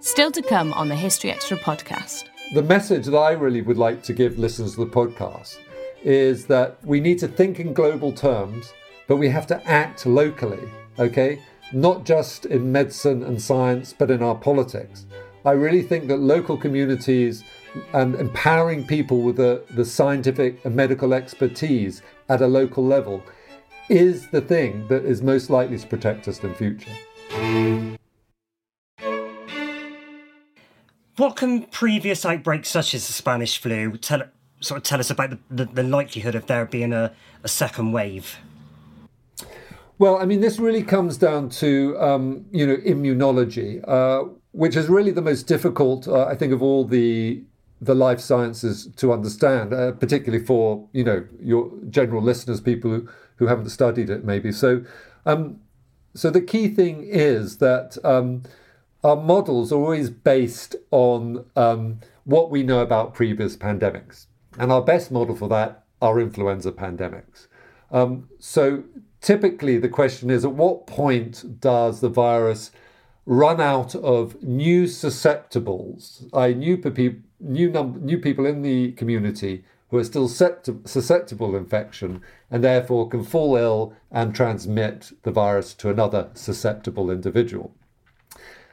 Still 0.01 0.31
to 0.33 0.43
come 0.43 0.73
on 0.75 0.89
the 0.89 0.97
History 0.97 1.31
Extra 1.31 1.57
podcast. 1.57 2.25
The 2.53 2.63
message 2.63 3.07
that 3.07 3.17
I 3.17 3.33
really 3.33 3.63
would 3.63 3.79
like 3.79 4.03
to 4.05 4.13
give 4.13 4.39
listeners 4.39 4.75
to 4.75 4.85
the 4.85 4.91
podcast 4.91 5.59
is 6.03 6.47
that 6.47 6.79
we 6.85 7.01
need 7.01 7.19
to 7.21 7.29
think 7.29 7.59
in 7.59 7.73
global 7.73 8.13
terms 8.13 8.75
but 9.07 9.17
we 9.17 9.29
have 9.29 9.47
to 9.49 9.67
act 9.69 10.07
locally, 10.07 10.69
okay? 10.99 11.41
Not 11.73 12.05
just 12.05 12.47
in 12.47 12.71
medicine 12.71 13.23
and 13.23 13.41
science, 13.41 13.95
but 13.97 14.11
in 14.11 14.23
our 14.23 14.35
politics. 14.35 15.07
I 15.45 15.53
really 15.53 15.83
think 15.83 16.09
that 16.09 16.19
local 16.19 16.57
communities 16.57 17.45
and 17.93 18.15
empowering 18.17 18.87
people 18.87 19.23
with 19.23 19.37
the, 19.37 19.65
the 19.71 19.85
scientific 19.85 20.65
and 20.65 20.75
medical 20.75 21.13
expertise 21.15 22.03
at 22.29 22.41
a 22.41 22.47
local 22.47 22.85
level 22.85 23.23
is 23.89 24.29
the 24.29 24.41
thing 24.41 24.87
that 24.89 25.05
is 25.05 25.23
most 25.23 25.51
likely 25.51 25.79
to 25.79 25.87
protect 25.87 26.27
us 26.29 26.43
in 26.43 26.55
future. 26.55 26.91
What 31.17 31.37
can 31.37 31.65
previous 31.65 32.25
outbreaks 32.25 32.69
such 32.69 32.95
as 32.95 33.07
the 33.07 33.13
Spanish 33.13 33.59
flu 33.59 33.97
tell, 33.99 34.23
sort 34.61 34.79
of 34.79 34.85
tell 34.85 34.99
us 34.99 35.11
about 35.11 35.31
the, 35.31 35.39
the, 35.51 35.65
the 35.67 35.83
likelihood 35.83 36.35
of 36.35 36.47
there 36.47 36.65
being 36.67 36.93
a, 36.93 37.13
a 37.43 37.49
second 37.49 37.93
wave? 37.93 38.39
Well, 39.99 40.17
I 40.17 40.25
mean, 40.25 40.41
this 40.41 40.59
really 40.59 40.83
comes 40.83 41.17
down 41.17 41.51
to 41.51 41.97
um, 42.01 42.47
you 42.51 42.67
know 42.67 42.77
immunology, 42.79 43.87
uh, 43.87 44.29
which 44.51 44.75
is 44.75 44.89
really 44.89 45.13
the 45.13 45.23
most 45.23 45.45
difficult, 45.45 46.09
uh, 46.09 46.25
I 46.25 46.35
think, 46.35 46.53
of 46.53 46.63
all 46.63 46.85
the 46.85 47.45
the 47.81 47.95
life 47.95 48.21
sciences 48.21 48.89
to 48.97 49.13
understand, 49.13 49.73
uh, 49.73 49.93
particularly 49.93 50.45
for 50.45 50.89
you 50.93 51.05
know 51.05 51.27
your 51.41 51.71
general 51.91 52.23
listeners, 52.23 52.61
people 52.61 52.91
who, 52.91 53.09
who 53.37 53.47
haven't 53.47 53.71
studied 53.71 54.11
it, 54.11 54.25
maybe. 54.25 54.53
So, 54.53 54.85
um, 55.27 55.61
so 56.15 56.31
the 56.31 56.41
key 56.41 56.69
thing 56.69 57.05
is 57.05 57.59
that 57.59 57.99
um, 58.05 58.43
our 59.03 59.17
models 59.17 59.73
are 59.73 59.81
always 59.81 60.11
based 60.11 60.77
on 60.91 61.45
um, 61.57 62.01
what 62.25 62.51
we 62.51 62.63
know 62.63 62.81
about 62.81 63.15
previous 63.15 63.57
pandemics, 63.57 64.27
and 64.59 64.73
our 64.73 64.83
best 64.83 65.11
model 65.11 65.37
for 65.37 65.49
that 65.49 65.85
are 66.01 66.21
influenza 66.21 66.73
pandemics. 66.73 67.49
Um, 67.91 68.29
so 68.39 68.85
typically 69.21 69.79
the 69.79 69.89
question 69.89 70.31
is 70.31 70.45
at 70.45 70.53
what 70.53 70.87
point 70.87 71.61
does 71.61 72.01
the 72.01 72.09
virus 72.09 72.71
run 73.27 73.61
out 73.61 73.95
of 73.95 74.43
new 74.43 74.85
susceptibles, 74.85 76.29
i.e., 76.35 76.55
new, 76.55 77.23
new, 77.41 77.71
num- 77.71 78.05
new 78.05 78.19
people 78.19 78.47
in 78.47 78.63
the 78.63 78.93
community 78.93 79.65
who 79.89 79.99
are 79.99 80.05
still 80.05 80.29
susceptible 80.29 81.53
to 81.53 81.57
infection 81.57 82.21
and 82.51 82.65
therefore 82.65 83.09
can 83.09 83.23
fall 83.23 83.57
ill 83.57 83.95
and 84.11 84.35
transmit 84.35 85.13
the 85.23 85.31
virus 85.31 85.73
to 85.75 85.89
another 85.89 86.31
susceptible 86.35 87.11
individual. 87.11 87.75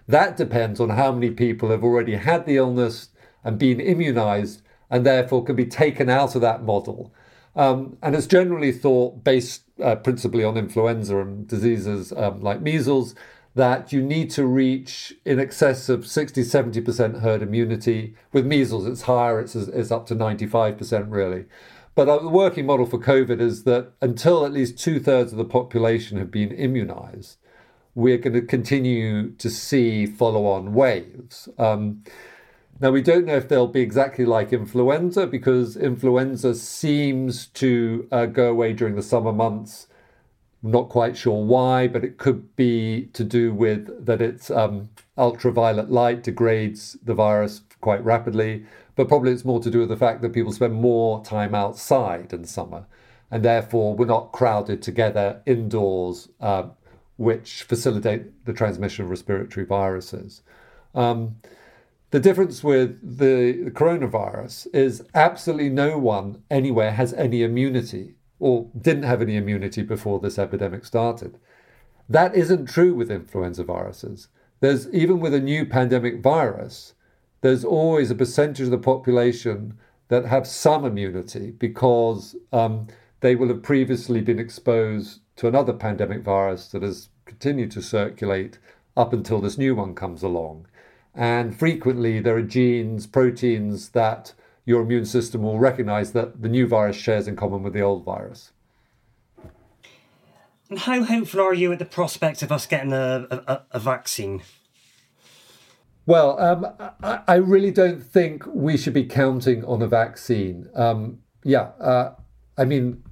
That 0.07 0.35
depends 0.35 0.79
on 0.79 0.89
how 0.89 1.11
many 1.11 1.29
people 1.29 1.69
have 1.69 1.83
already 1.83 2.15
had 2.15 2.45
the 2.45 2.57
illness 2.57 3.09
and 3.43 3.59
been 3.59 3.79
immunized 3.79 4.61
and 4.89 5.05
therefore 5.05 5.43
can 5.43 5.55
be 5.55 5.65
taken 5.65 6.09
out 6.09 6.35
of 6.35 6.41
that 6.41 6.63
model. 6.63 7.13
Um, 7.55 7.97
and 8.01 8.15
it's 8.15 8.27
generally 8.27 8.71
thought, 8.71 9.23
based 9.23 9.63
uh, 9.81 9.95
principally 9.95 10.43
on 10.43 10.57
influenza 10.57 11.19
and 11.19 11.47
diseases 11.47 12.11
um, 12.13 12.41
like 12.41 12.61
measles, 12.61 13.13
that 13.53 13.91
you 13.91 14.01
need 14.01 14.29
to 14.31 14.45
reach 14.45 15.13
in 15.25 15.39
excess 15.39 15.89
of 15.89 16.07
60 16.07 16.41
70% 16.41 17.21
herd 17.21 17.41
immunity. 17.41 18.15
With 18.31 18.45
measles, 18.45 18.87
it's 18.87 19.03
higher, 19.03 19.39
it's, 19.39 19.55
it's 19.55 19.91
up 19.91 20.05
to 20.07 20.15
95% 20.15 21.07
really. 21.09 21.45
But 21.93 22.07
uh, 22.07 22.19
the 22.19 22.29
working 22.29 22.65
model 22.65 22.85
for 22.85 22.99
COVID 22.99 23.41
is 23.41 23.63
that 23.63 23.91
until 24.01 24.45
at 24.45 24.53
least 24.53 24.79
two 24.79 24.99
thirds 24.99 25.33
of 25.33 25.37
the 25.37 25.45
population 25.45 26.17
have 26.17 26.31
been 26.31 26.51
immunized, 26.51 27.37
we're 27.93 28.17
going 28.17 28.33
to 28.33 28.41
continue 28.41 29.31
to 29.31 29.49
see 29.49 30.05
follow 30.05 30.45
on 30.45 30.73
waves. 30.73 31.49
Um, 31.57 32.03
now, 32.79 32.89
we 32.89 33.01
don't 33.03 33.25
know 33.25 33.35
if 33.35 33.47
they'll 33.47 33.67
be 33.67 33.81
exactly 33.81 34.25
like 34.25 34.51
influenza 34.51 35.27
because 35.27 35.77
influenza 35.77 36.55
seems 36.55 37.45
to 37.47 38.07
uh, 38.11 38.25
go 38.25 38.49
away 38.49 38.73
during 38.73 38.95
the 38.95 39.03
summer 39.03 39.31
months. 39.31 39.87
Not 40.63 40.89
quite 40.89 41.17
sure 41.17 41.43
why, 41.43 41.87
but 41.87 42.03
it 42.03 42.17
could 42.17 42.55
be 42.55 43.09
to 43.13 43.23
do 43.23 43.53
with 43.53 44.05
that 44.05 44.21
it's 44.21 44.51
um, 44.51 44.89
ultraviolet 45.17 45.89
light 45.89 46.23
degrades 46.23 46.97
the 47.03 47.15
virus 47.15 47.61
quite 47.81 48.03
rapidly. 48.03 48.65
But 48.95 49.07
probably 49.07 49.31
it's 49.31 49.45
more 49.45 49.61
to 49.61 49.71
do 49.71 49.79
with 49.79 49.89
the 49.89 49.97
fact 49.97 50.21
that 50.21 50.33
people 50.33 50.51
spend 50.51 50.73
more 50.73 51.23
time 51.23 51.55
outside 51.55 52.33
in 52.33 52.45
summer 52.45 52.85
and 53.31 53.43
therefore 53.43 53.95
we're 53.95 54.05
not 54.05 54.33
crowded 54.33 54.81
together 54.81 55.41
indoors, 55.45 56.27
uh, 56.41 56.63
which 57.15 57.63
facilitate 57.63 58.45
the 58.45 58.53
transmission 58.53 59.05
of 59.05 59.09
respiratory 59.09 59.65
viruses. 59.65 60.41
Um, 60.93 61.37
the 62.11 62.19
difference 62.19 62.61
with 62.61 62.99
the, 63.01 63.63
the 63.63 63.71
coronavirus 63.71 64.67
is 64.73 65.01
absolutely 65.15 65.69
no 65.69 65.97
one 65.97 66.43
anywhere 66.51 66.91
has 66.91 67.13
any 67.13 67.41
immunity 67.41 68.15
or 68.41 68.65
didn't 68.81 69.03
have 69.03 69.21
any 69.21 69.37
immunity 69.37 69.83
before 69.83 70.19
this 70.19 70.39
epidemic 70.39 70.83
started. 70.83 71.37
That 72.09 72.35
isn't 72.35 72.65
true 72.65 72.95
with 72.95 73.11
influenza 73.11 73.63
viruses. 73.63 74.29
There's 74.61 74.91
even 74.91 75.19
with 75.19 75.35
a 75.35 75.39
new 75.39 75.63
pandemic 75.63 76.21
virus, 76.21 76.95
there's 77.41 77.63
always 77.63 78.09
a 78.09 78.15
percentage 78.15 78.65
of 78.65 78.71
the 78.71 78.79
population 78.79 79.77
that 80.07 80.25
have 80.25 80.47
some 80.47 80.85
immunity 80.85 81.51
because 81.51 82.35
um, 82.51 82.87
they 83.19 83.35
will 83.35 83.47
have 83.47 83.61
previously 83.61 84.21
been 84.21 84.39
exposed 84.39 85.21
to 85.35 85.47
another 85.47 85.73
pandemic 85.73 86.23
virus 86.23 86.67
that 86.69 86.81
has 86.81 87.09
continued 87.25 87.69
to 87.71 87.81
circulate 87.81 88.57
up 88.97 89.13
until 89.13 89.39
this 89.39 89.57
new 89.57 89.75
one 89.75 89.93
comes 89.93 90.23
along. 90.23 90.65
And 91.13 91.57
frequently, 91.57 92.19
there 92.19 92.37
are 92.37 92.41
genes, 92.41 93.05
proteins 93.05 93.89
that 93.89 94.33
your 94.71 94.81
immune 94.81 95.05
system 95.05 95.43
will 95.43 95.59
recognize 95.59 96.13
that 96.13 96.41
the 96.41 96.47
new 96.47 96.65
virus 96.65 96.95
shares 96.95 97.27
in 97.27 97.35
common 97.35 97.61
with 97.61 97.73
the 97.73 97.81
old 97.81 98.05
virus. 98.05 98.53
And 100.69 100.79
how 100.79 101.03
hopeful 101.03 101.41
are 101.41 101.53
you 101.53 101.73
at 101.73 101.79
the 101.79 101.85
prospect 101.85 102.41
of 102.41 102.51
us 102.53 102.65
getting 102.65 102.93
a, 102.93 103.27
a, 103.29 103.61
a 103.71 103.79
vaccine? 103.79 104.41
Well, 106.05 106.39
um, 106.39 106.65
I, 107.03 107.19
I, 107.27 107.35
really 107.35 107.71
don't 107.71 108.01
think 108.01 108.45
we 108.47 108.77
should 108.77 108.93
be 108.93 109.03
counting 109.03 109.65
on 109.65 109.81
a 109.81 109.87
vaccine. 109.87 110.69
Um, 110.73 111.19
yeah, 111.43 111.71
uh, 111.79 112.15
I 112.57 112.63
mean, 112.63 113.03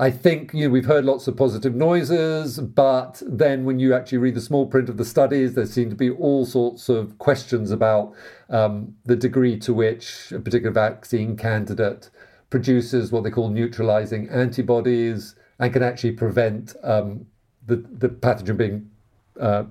I 0.00 0.12
think 0.12 0.54
you 0.54 0.64
know 0.64 0.70
we've 0.70 0.84
heard 0.84 1.04
lots 1.04 1.26
of 1.26 1.36
positive 1.36 1.74
noises, 1.74 2.60
but 2.60 3.20
then 3.26 3.64
when 3.64 3.80
you 3.80 3.92
actually 3.92 4.18
read 4.18 4.36
the 4.36 4.40
small 4.40 4.64
print 4.64 4.88
of 4.88 4.96
the 4.96 5.04
studies, 5.04 5.54
there 5.54 5.66
seem 5.66 5.90
to 5.90 5.96
be 5.96 6.08
all 6.08 6.46
sorts 6.46 6.88
of 6.88 7.18
questions 7.18 7.72
about 7.72 8.14
um, 8.48 8.94
the 9.06 9.16
degree 9.16 9.58
to 9.58 9.74
which 9.74 10.30
a 10.30 10.38
particular 10.38 10.70
vaccine 10.72 11.36
candidate 11.36 12.10
produces 12.48 13.10
what 13.10 13.24
they 13.24 13.30
call 13.30 13.50
neutralizing 13.50 14.28
antibodies 14.28 15.34
and 15.58 15.72
can 15.72 15.82
actually 15.82 16.12
prevent 16.12 16.76
um, 16.84 17.26
the 17.66 17.76
the 17.90 18.08
pathogen 18.08 18.56
being 18.56 18.88
uh, 19.40 19.64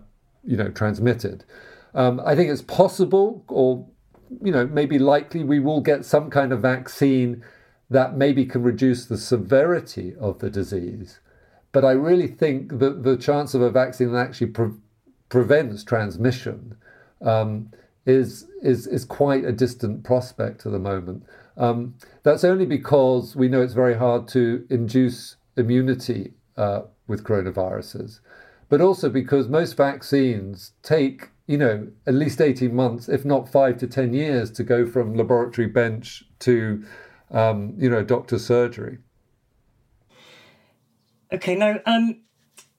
you 0.44 0.58
know 0.58 0.70
transmitted. 0.70 1.46
Um, 1.94 2.22
I 2.26 2.36
think 2.36 2.52
it's 2.52 2.62
possible, 2.62 3.46
or 3.48 3.88
you 4.44 4.52
know 4.52 4.68
maybe 4.68 5.00
likely, 5.00 5.46
we 5.46 5.62
will 5.62 5.80
get 5.80 6.04
some 6.04 6.30
kind 6.30 6.52
of 6.52 6.62
vaccine 6.62 7.46
that 7.90 8.18
maybe 8.18 8.46
can 8.46 8.64
reduce 8.64 9.06
the 9.06 9.18
severity 9.18 10.14
of 10.20 10.40
the 10.40 10.50
disease. 10.50 11.20
But 11.72 11.86
I 11.86 11.92
really 11.92 12.28
think 12.28 12.80
that 12.80 13.04
the 13.04 13.18
chance 13.18 13.54
of 13.54 13.62
a 13.62 13.70
vaccine 13.70 14.12
that 14.12 14.20
actually 14.28 14.48
pre- 14.48 14.72
prevents 15.30 15.84
transmission 15.84 16.76
um, 17.22 17.72
is, 18.06 18.48
is, 18.62 18.88
is 18.88 19.06
quite 19.06 19.46
a 19.46 19.52
distant 19.52 20.04
prospect 20.04 20.66
at 20.66 20.72
the 20.72 20.80
moment. 20.80 21.26
Um, 21.58 21.96
that's 22.24 22.44
only 22.44 22.66
because 22.66 23.36
we 23.36 23.48
know 23.48 23.62
it's 23.62 23.74
very 23.74 23.96
hard 23.96 24.28
to 24.30 24.66
induce 24.70 25.38
immunity 25.56 26.34
uh, 26.56 26.82
with 27.08 27.24
coronaviruses, 27.24 28.20
but 28.70 28.82
also 28.82 29.10
because 29.10 29.48
most 29.48 29.74
vaccines 29.74 30.74
take, 30.84 31.30
you 31.48 31.58
know, 31.58 31.88
at 32.06 32.14
least 32.14 32.42
18 32.42 32.76
months, 32.76 33.10
if 33.10 33.26
not 33.26 33.50
five 33.50 33.78
to 33.80 33.88
10 33.88 34.14
years, 34.14 34.52
to 34.52 34.64
go 34.64 34.86
from 34.86 35.16
laboratory 35.16 35.68
bench 35.68 36.24
to 36.40 36.84
um, 37.32 37.74
you 37.78 37.90
know, 37.90 38.04
doctor 38.04 38.40
surgery. 38.40 39.00
Okay, 41.32 41.56
now 41.56 41.80
um, 41.86 42.22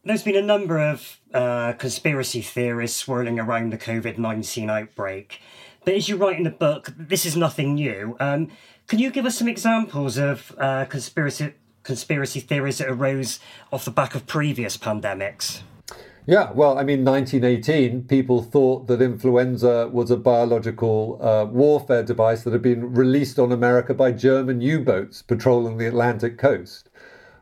there's 0.05 0.23
been 0.23 0.37
a 0.37 0.43
number 0.43 0.79
of 0.79 1.21
uh, 1.35 1.73
conspiracy 1.75 2.41
theories 2.41 2.95
swirling 2.95 3.39
around 3.39 3.73
the 3.73 3.79
COVID 3.79 4.19
19 4.19 4.71
outbreak. 4.71 5.41
But 5.85 5.95
as 5.95 6.09
you 6.09 6.17
write 6.17 6.39
in 6.39 6.45
the 6.45 6.51
book, 6.51 6.93
this 6.97 7.25
is 7.25 7.37
nothing 7.37 7.75
new. 7.75 8.17
Um, 8.21 8.51
can 8.87 8.99
you 8.99 9.11
give 9.11 9.27
us 9.27 9.39
some 9.39 9.49
examples 9.49 10.17
of 10.17 10.55
uh, 10.59 10.87
conspiracy, 10.87 11.55
conspiracy 11.83 12.41
theories 12.41 12.79
that 12.79 12.89
arose 12.89 13.39
off 13.73 13.85
the 13.85 13.91
back 13.91 14.15
of 14.15 14.27
previous 14.27 14.77
pandemics? 14.77 15.63
Yeah, 16.29 16.53
well, 16.53 16.79
I 16.79 16.85
mean, 16.85 17.07
1918, 17.07 18.03
people 18.03 18.43
thought 18.43 18.87
that 18.88 19.01
influenza 19.01 19.88
was 19.91 20.11
a 20.11 20.17
biological 20.19 21.19
uh, 21.23 21.47
warfare 21.47 22.03
device 22.03 22.43
that 22.43 22.53
had 22.53 22.61
been 22.61 22.93
released 22.93 23.38
on 23.38 23.51
America 23.51 23.95
by 23.95 24.12
German 24.12 24.61
U 24.61 24.81
boats 24.81 25.23
patrolling 25.23 25.79
the 25.79 25.87
Atlantic 25.87 26.37
coast. 26.37 26.91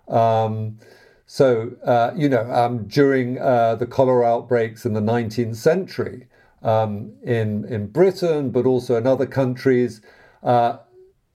Um, 0.06 0.78
so, 1.26 1.72
uh, 1.84 2.12
you 2.14 2.28
know, 2.28 2.48
um, 2.48 2.86
during 2.86 3.40
uh, 3.40 3.74
the 3.74 3.86
cholera 3.86 4.24
outbreaks 4.24 4.86
in 4.86 4.92
the 4.92 5.00
19th 5.00 5.56
century 5.56 6.28
um, 6.62 7.10
in, 7.24 7.64
in 7.64 7.88
Britain, 7.88 8.52
but 8.52 8.66
also 8.66 8.94
in 8.94 9.04
other 9.04 9.26
countries, 9.26 10.00
uh, 10.44 10.76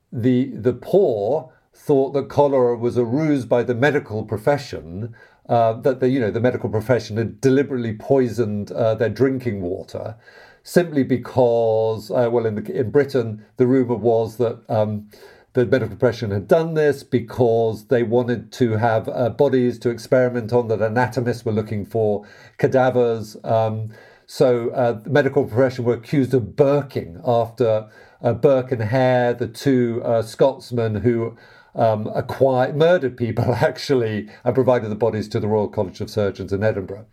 the, 0.10 0.52
the 0.56 0.72
poor 0.72 1.52
thought 1.74 2.14
that 2.14 2.30
cholera 2.30 2.78
was 2.78 2.96
a 2.96 3.04
ruse 3.04 3.46
by 3.46 3.62
the 3.62 3.76
medical 3.76 4.24
profession 4.24 5.14
uh, 5.52 5.74
that 5.74 6.00
the 6.00 6.10
you 6.10 6.18
know 6.20 6.32
the 6.32 6.40
medical 6.40 6.70
profession 6.70 7.18
had 7.18 7.42
deliberately 7.42 7.94
poisoned 7.94 8.72
uh, 8.72 8.96
their 8.96 9.10
drinking 9.10 9.62
water, 9.62 10.16
simply 10.64 11.04
because 11.04 12.10
uh, 12.10 12.30
well 12.32 12.46
in 12.46 12.56
the, 12.56 12.74
in 12.74 12.90
Britain 12.90 13.46
the 13.58 13.68
rumor 13.68 13.96
was 13.96 14.38
that. 14.38 14.64
Um, 14.70 15.10
the 15.54 15.66
medical 15.66 15.98
profession 15.98 16.32
had 16.32 16.48
done 16.48 16.76
this 16.76 17.04
because 17.04 17.88
they 17.88 18.04
wanted 18.04 18.54
to 18.54 18.78
have 18.78 19.10
uh, 19.10 19.28
bodies 19.28 19.78
to 19.80 19.90
experiment 19.90 20.54
on 20.54 20.70
that 20.70 20.82
anatomists 20.82 21.44
were 21.44 21.52
looking 21.52 21.86
for 21.86 22.26
cadavers. 22.58 23.36
Um, 23.44 23.90
so 24.26 24.70
uh, 24.70 24.94
the 24.94 25.10
medical 25.10 25.44
profession 25.44 25.84
were 25.84 25.96
accused 25.96 26.34
of 26.34 26.56
burking 26.56 27.20
after 27.28 27.90
uh, 28.22 28.32
Burke 28.32 28.72
and 28.72 28.82
Hare, 28.82 29.34
the 29.34 29.50
two 29.50 30.02
Scotsmen 30.24 30.96
who 30.96 31.36
um, 31.76 32.08
acquired, 32.14 32.76
murdered 32.76 33.18
people 33.18 33.54
actually, 33.56 34.30
and 34.44 34.56
provided 34.56 34.90
the 34.90 34.96
bodies 34.96 35.28
to 35.30 35.40
the 35.40 35.48
Royal 35.48 35.68
College 35.68 36.02
of 36.02 36.10
Surgeons 36.10 36.54
in 36.54 36.64
Edinburgh. 36.64 37.06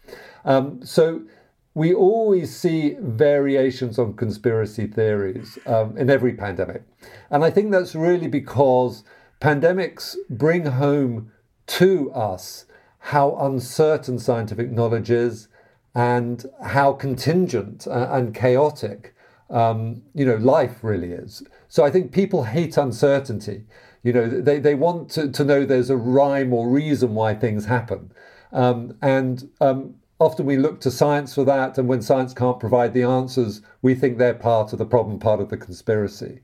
Um, 0.44 0.84
so 0.84 1.22
we 1.74 1.94
always 1.94 2.54
see 2.56 2.96
variations 3.00 3.98
on 3.98 4.14
conspiracy 4.14 4.86
theories 4.86 5.58
um, 5.66 5.96
in 5.96 6.10
every 6.10 6.34
pandemic. 6.34 6.82
And 7.30 7.44
I 7.44 7.50
think 7.50 7.70
that's 7.70 7.94
really 7.94 8.28
because 8.28 9.04
pandemics 9.40 10.16
bring 10.28 10.66
home 10.66 11.30
to 11.66 12.10
us 12.12 12.64
how 12.98 13.36
uncertain 13.36 14.18
scientific 14.18 14.70
knowledge 14.70 15.10
is 15.10 15.48
and 15.94 16.44
how 16.64 16.92
contingent 16.92 17.86
and 17.86 18.34
chaotic 18.34 19.14
um, 19.50 20.02
you 20.14 20.26
know 20.26 20.36
life 20.36 20.78
really 20.82 21.12
is. 21.12 21.42
So 21.68 21.84
I 21.84 21.90
think 21.90 22.12
people 22.12 22.44
hate 22.44 22.76
uncertainty. 22.76 23.64
You 24.02 24.12
know, 24.12 24.28
they, 24.28 24.60
they 24.60 24.74
want 24.74 25.10
to, 25.10 25.30
to 25.30 25.44
know 25.44 25.64
there's 25.64 25.90
a 25.90 25.96
rhyme 25.96 26.52
or 26.52 26.68
reason 26.68 27.14
why 27.14 27.34
things 27.34 27.66
happen. 27.66 28.12
Um, 28.52 28.96
and 29.02 29.50
um, 29.60 29.94
often 30.18 30.46
we 30.46 30.56
look 30.56 30.80
to 30.82 30.90
science 30.90 31.34
for 31.34 31.44
that. 31.44 31.78
And 31.78 31.88
when 31.88 32.02
science 32.02 32.32
can't 32.32 32.60
provide 32.60 32.94
the 32.94 33.02
answers, 33.02 33.60
we 33.82 33.94
think 33.94 34.18
they're 34.18 34.34
part 34.34 34.72
of 34.72 34.78
the 34.78 34.86
problem, 34.86 35.18
part 35.18 35.40
of 35.40 35.48
the 35.48 35.56
conspiracy. 35.56 36.40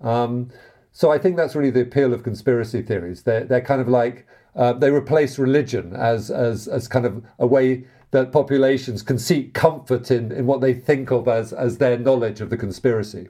Um, 0.00 0.50
so 0.92 1.12
I 1.12 1.18
think 1.18 1.36
that's 1.36 1.54
really 1.54 1.70
the 1.70 1.82
appeal 1.82 2.14
of 2.14 2.22
conspiracy 2.22 2.82
theories. 2.82 3.22
They're, 3.22 3.44
they're 3.44 3.60
kind 3.60 3.80
of 3.80 3.88
like, 3.88 4.26
uh, 4.54 4.72
they 4.72 4.90
replace 4.90 5.38
religion 5.38 5.94
as, 5.94 6.30
as, 6.30 6.66
as 6.66 6.88
kind 6.88 7.04
of 7.04 7.22
a 7.38 7.46
way 7.46 7.84
that 8.12 8.32
populations 8.32 9.02
can 9.02 9.18
seek 9.18 9.52
comfort 9.52 10.10
in, 10.10 10.32
in 10.32 10.46
what 10.46 10.60
they 10.60 10.72
think 10.72 11.10
of 11.10 11.28
as, 11.28 11.52
as 11.52 11.76
their 11.76 11.98
knowledge 11.98 12.40
of 12.40 12.48
the 12.48 12.56
conspiracy. 12.56 13.28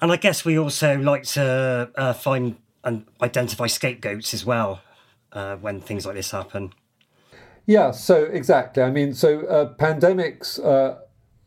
And 0.00 0.10
I 0.10 0.16
guess 0.16 0.44
we 0.44 0.58
also 0.58 0.98
like 0.98 1.24
to 1.24 1.90
uh, 1.94 2.12
find 2.12 2.56
and 2.84 3.04
identify 3.20 3.66
scapegoats 3.66 4.32
as 4.32 4.44
well 4.44 4.80
uh, 5.32 5.56
when 5.56 5.80
things 5.80 6.06
like 6.06 6.14
this 6.14 6.30
happen. 6.30 6.72
Yeah, 7.66 7.90
so 7.90 8.24
exactly. 8.24 8.82
I 8.82 8.90
mean, 8.90 9.12
so 9.14 9.46
uh, 9.46 9.74
pandemics, 9.74 10.58
uh, 10.64 10.98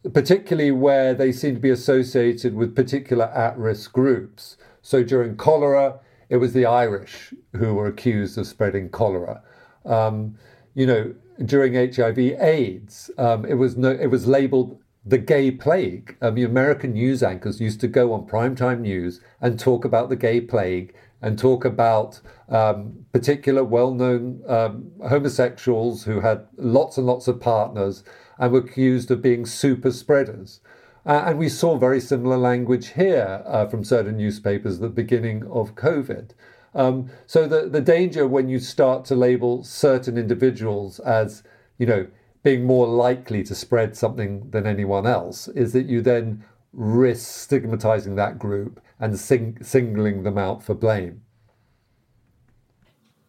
particularly 0.10 0.72
where 0.72 1.14
they 1.14 1.32
seem 1.32 1.56
to 1.56 1.62
be 1.62 1.72
associated 1.72 2.54
with 2.54 2.76
particular 2.76 3.26
at 3.26 3.58
risk 3.58 3.92
groups. 3.92 4.58
So 4.82 5.04
during 5.04 5.36
cholera, 5.38 6.00
it 6.30 6.38
was 6.38 6.54
the 6.54 6.66
Irish 6.66 7.34
who 7.56 7.74
were 7.74 7.88
accused 7.88 8.38
of 8.38 8.48
spreading 8.48 8.90
cholera. 8.90 9.42
Um, 9.86 10.38
you 10.76 10.86
know, 10.86 11.14
during 11.44 11.74
HIV/AIDS, 11.74 13.12
um, 13.18 13.46
it 13.46 13.56
was 13.56 13.76
no, 13.76 13.90
it 13.92 14.08
was 14.08 14.28
labelled 14.28 14.80
the 15.06 15.18
gay 15.18 15.52
plague. 15.52 16.16
I 16.22 16.32
mean, 16.32 16.46
American 16.46 16.94
news 16.94 17.24
anchors 17.24 17.60
used 17.60 17.82
to 17.82 17.88
go 17.88 18.14
on 18.14 18.26
primetime 18.26 18.80
news 18.80 19.20
and 19.42 19.60
talk 19.60 19.84
about 19.86 20.10
the 20.10 20.16
gay 20.16 20.40
plague 20.42 20.94
and 21.22 21.38
talk 21.40 21.66
about 21.66 22.20
um, 22.50 23.06
particular 23.12 23.64
well 23.64 23.94
known 23.94 24.42
um, 24.48 24.92
homosexuals 25.08 26.04
who 26.04 26.20
had 26.20 26.46
lots 26.58 26.98
and 26.98 27.08
lots 27.08 27.28
of 27.28 27.40
partners 27.40 28.04
and 28.38 28.52
were 28.52 28.60
accused 28.60 29.12
of 29.12 29.22
being 29.22 29.46
super 29.46 29.92
spreaders. 29.92 30.60
Uh, 31.06 31.24
and 31.26 31.38
we 31.38 31.50
saw 31.50 31.78
very 31.78 32.00
similar 32.00 32.38
language 32.38 32.90
here 32.90 33.44
uh, 33.46 33.66
from 33.68 33.84
certain 33.84 34.18
newspapers 34.18 34.76
at 34.76 34.82
the 34.82 34.90
beginning 34.90 35.44
of 35.48 35.76
COVID. 35.76 36.32
Um, 36.74 37.10
so 37.28 37.48
the, 37.48 37.70
the 37.70 37.82
danger 37.82 38.26
when 38.26 38.50
you 38.50 38.60
start 38.60 39.06
to 39.06 39.16
label 39.16 39.64
certain 39.64 40.18
individuals 40.18 41.00
as, 41.00 41.44
you 41.78 41.86
know, 41.86 42.08
being 42.44 42.66
more 42.66 42.88
likely 42.88 43.44
to 43.44 43.56
spread 43.56 43.96
something 43.96 44.50
than 44.52 44.68
anyone 44.68 45.08
else 45.08 45.48
is 45.50 45.74
that 45.74 45.86
you 45.86 46.02
then 46.02 46.44
risk 46.74 47.40
stigmatizing 47.42 48.16
that 48.16 48.38
group 48.38 48.82
and 49.00 49.18
sing- 49.18 49.58
singling 49.62 50.24
them 50.24 50.38
out 50.38 50.62
for 50.62 50.74
blame. 50.74 51.22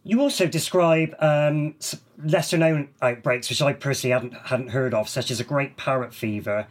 You 0.03 0.20
also 0.20 0.46
describe 0.46 1.14
um, 1.20 1.77
lesser 2.22 2.59
known 2.59 2.90
outbreaks, 3.00 3.48
which 3.48 3.62
I 3.62 3.72
personally 3.72 4.12
hadn't, 4.12 4.35
hadn't 4.35 4.68
heard 4.68 4.92
of, 4.92 5.09
such 5.09 5.31
as 5.31 5.40
a 5.40 5.44
great 5.44 5.77
parrot 5.77 6.12
fever 6.12 6.66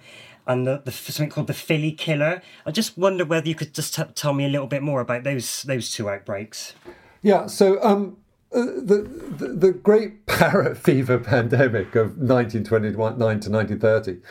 and 0.46 0.68
the, 0.68 0.82
the, 0.84 0.92
something 0.92 1.30
called 1.30 1.48
the 1.48 1.54
Philly 1.54 1.92
killer. 1.92 2.42
I 2.66 2.72
just 2.72 2.98
wonder 2.98 3.26
whether 3.26 3.48
you 3.48 3.56
could 3.56 3.74
just 3.74 3.96
t- 3.96 4.04
tell 4.16 4.34
me 4.34 4.46
a 4.46 4.50
little 4.50 4.68
bit 4.68 4.84
more 4.84 5.02
about 5.02 5.24
those 5.24 5.64
those 5.64 5.92
two 5.92 6.10
outbreaks. 6.10 6.74
Yeah, 7.22 7.48
so 7.48 7.82
um, 7.82 8.18
the, 8.54 9.36
the, 9.38 9.48
the 9.48 9.72
great 9.72 10.26
parrot 10.28 10.78
fever 10.78 11.18
pandemic 11.18 11.96
of 11.96 12.18
1929 12.18 12.96
to 12.96 13.50
1930 13.50 14.22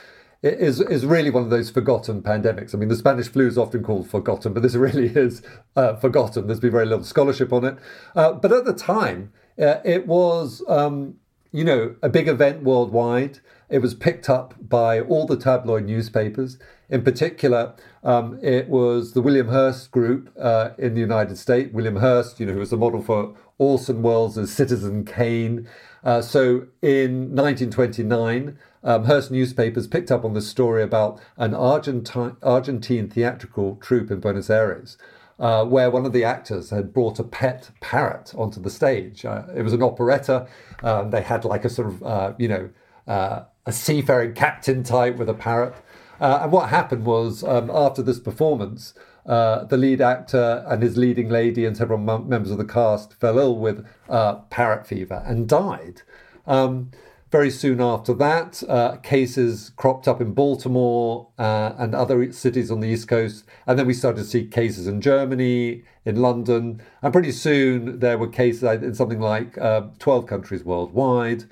is 0.42 0.80
is 0.80 1.06
really 1.06 1.30
one 1.30 1.44
of 1.44 1.50
those 1.50 1.70
forgotten 1.70 2.20
pandemics. 2.20 2.74
I 2.74 2.78
mean, 2.78 2.88
the 2.88 2.96
Spanish 2.96 3.28
flu 3.28 3.46
is 3.46 3.56
often 3.56 3.82
called 3.82 4.10
forgotten, 4.10 4.52
but 4.52 4.62
this 4.62 4.74
really 4.86 5.06
is 5.06 5.42
uh, 5.76 5.96
forgotten. 5.96 6.46
There's 6.46 6.60
been 6.60 6.72
very 6.72 6.86
little 6.86 7.04
scholarship 7.04 7.52
on 7.52 7.64
it. 7.64 7.76
Uh, 8.14 8.32
but 8.32 8.52
at 8.52 8.64
the 8.64 8.74
time, 8.74 9.32
uh, 9.60 9.76
it 9.84 10.06
was, 10.06 10.62
um, 10.68 11.16
you 11.52 11.64
know, 11.64 11.94
a 12.02 12.08
big 12.08 12.28
event 12.28 12.62
worldwide. 12.62 13.38
It 13.68 13.78
was 13.78 13.94
picked 13.94 14.28
up 14.28 14.54
by 14.60 15.00
all 15.00 15.26
the 15.26 15.36
tabloid 15.36 15.84
newspapers. 15.84 16.58
In 16.90 17.02
particular, 17.02 17.74
um, 18.04 18.38
it 18.42 18.68
was 18.68 19.12
the 19.12 19.22
William 19.22 19.48
Hearst 19.48 19.90
Group 19.90 20.30
uh, 20.38 20.70
in 20.76 20.94
the 20.94 21.00
United 21.00 21.38
States. 21.38 21.72
William 21.72 21.96
Hearst, 21.96 22.38
you 22.38 22.44
know, 22.44 22.52
who 22.52 22.58
was 22.58 22.70
the 22.70 22.76
model 22.76 23.00
for 23.00 23.34
Orson 23.62 24.02
Welles' 24.02 24.36
as 24.36 24.52
Citizen 24.52 25.04
Kane. 25.04 25.68
Uh, 26.02 26.20
so 26.20 26.66
in 26.82 27.34
1929, 27.34 28.58
um, 28.82 29.04
Hearst 29.04 29.30
newspapers 29.30 29.86
picked 29.86 30.10
up 30.10 30.24
on 30.24 30.34
the 30.34 30.40
story 30.40 30.82
about 30.82 31.20
an 31.36 31.54
Argentine, 31.54 32.36
Argentine 32.42 33.08
theatrical 33.08 33.76
troupe 33.76 34.10
in 34.10 34.18
Buenos 34.18 34.50
Aires. 34.50 34.98
Uh, 35.38 35.64
where 35.64 35.90
one 35.90 36.04
of 36.04 36.12
the 36.12 36.22
actors 36.22 36.70
had 36.70 36.92
brought 36.92 37.18
a 37.18 37.24
pet 37.24 37.70
parrot 37.80 38.32
onto 38.36 38.60
the 38.60 38.70
stage. 38.70 39.24
Uh, 39.24 39.42
it 39.56 39.62
was 39.62 39.72
an 39.72 39.82
operetta. 39.82 40.46
Um, 40.84 41.10
they 41.10 41.22
had 41.22 41.44
like 41.44 41.64
a 41.64 41.68
sort 41.68 41.88
of, 41.88 42.02
uh, 42.02 42.32
you 42.38 42.46
know, 42.46 42.70
uh, 43.08 43.44
a 43.66 43.72
seafaring 43.72 44.34
captain 44.34 44.84
type 44.84 45.16
with 45.16 45.28
a 45.28 45.34
parrot. 45.34 45.74
Uh, 46.20 46.40
and 46.42 46.52
what 46.52 46.68
happened 46.68 47.04
was, 47.04 47.42
um, 47.42 47.70
after 47.74 48.02
this 48.02 48.20
performance, 48.20 48.94
uh, 49.26 49.64
the 49.64 49.76
lead 49.76 50.00
actor 50.00 50.64
and 50.66 50.82
his 50.82 50.96
leading 50.96 51.28
lady 51.28 51.64
and 51.64 51.76
several 51.76 51.98
m- 51.98 52.28
members 52.28 52.50
of 52.50 52.58
the 52.58 52.64
cast 52.64 53.14
fell 53.14 53.38
ill 53.38 53.56
with 53.56 53.86
uh, 54.08 54.36
parrot 54.50 54.86
fever 54.86 55.22
and 55.26 55.48
died. 55.48 56.02
Um, 56.46 56.90
very 57.30 57.50
soon 57.50 57.80
after 57.80 58.12
that, 58.14 58.62
uh, 58.68 58.96
cases 58.96 59.72
cropped 59.76 60.06
up 60.06 60.20
in 60.20 60.34
Baltimore 60.34 61.28
uh, 61.38 61.72
and 61.78 61.94
other 61.94 62.30
cities 62.30 62.70
on 62.70 62.80
the 62.80 62.88
East 62.88 63.08
Coast. 63.08 63.44
And 63.66 63.78
then 63.78 63.86
we 63.86 63.94
started 63.94 64.18
to 64.18 64.24
see 64.24 64.44
cases 64.44 64.86
in 64.86 65.00
Germany, 65.00 65.82
in 66.04 66.16
London. 66.16 66.82
And 67.00 67.10
pretty 67.10 67.32
soon 67.32 68.00
there 68.00 68.18
were 68.18 68.28
cases 68.28 68.62
in 68.82 68.94
something 68.94 69.20
like 69.20 69.56
uh, 69.56 69.86
12 69.98 70.26
countries 70.26 70.62
worldwide. 70.62 71.44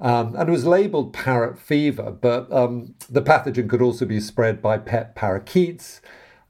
Um, 0.00 0.34
and 0.36 0.48
it 0.48 0.52
was 0.52 0.64
labeled 0.64 1.12
parrot 1.12 1.58
fever, 1.58 2.10
but 2.12 2.50
um, 2.50 2.94
the 3.10 3.22
pathogen 3.22 3.68
could 3.68 3.82
also 3.82 4.06
be 4.06 4.20
spread 4.20 4.62
by 4.62 4.78
pet 4.78 5.14
parakeets 5.14 6.00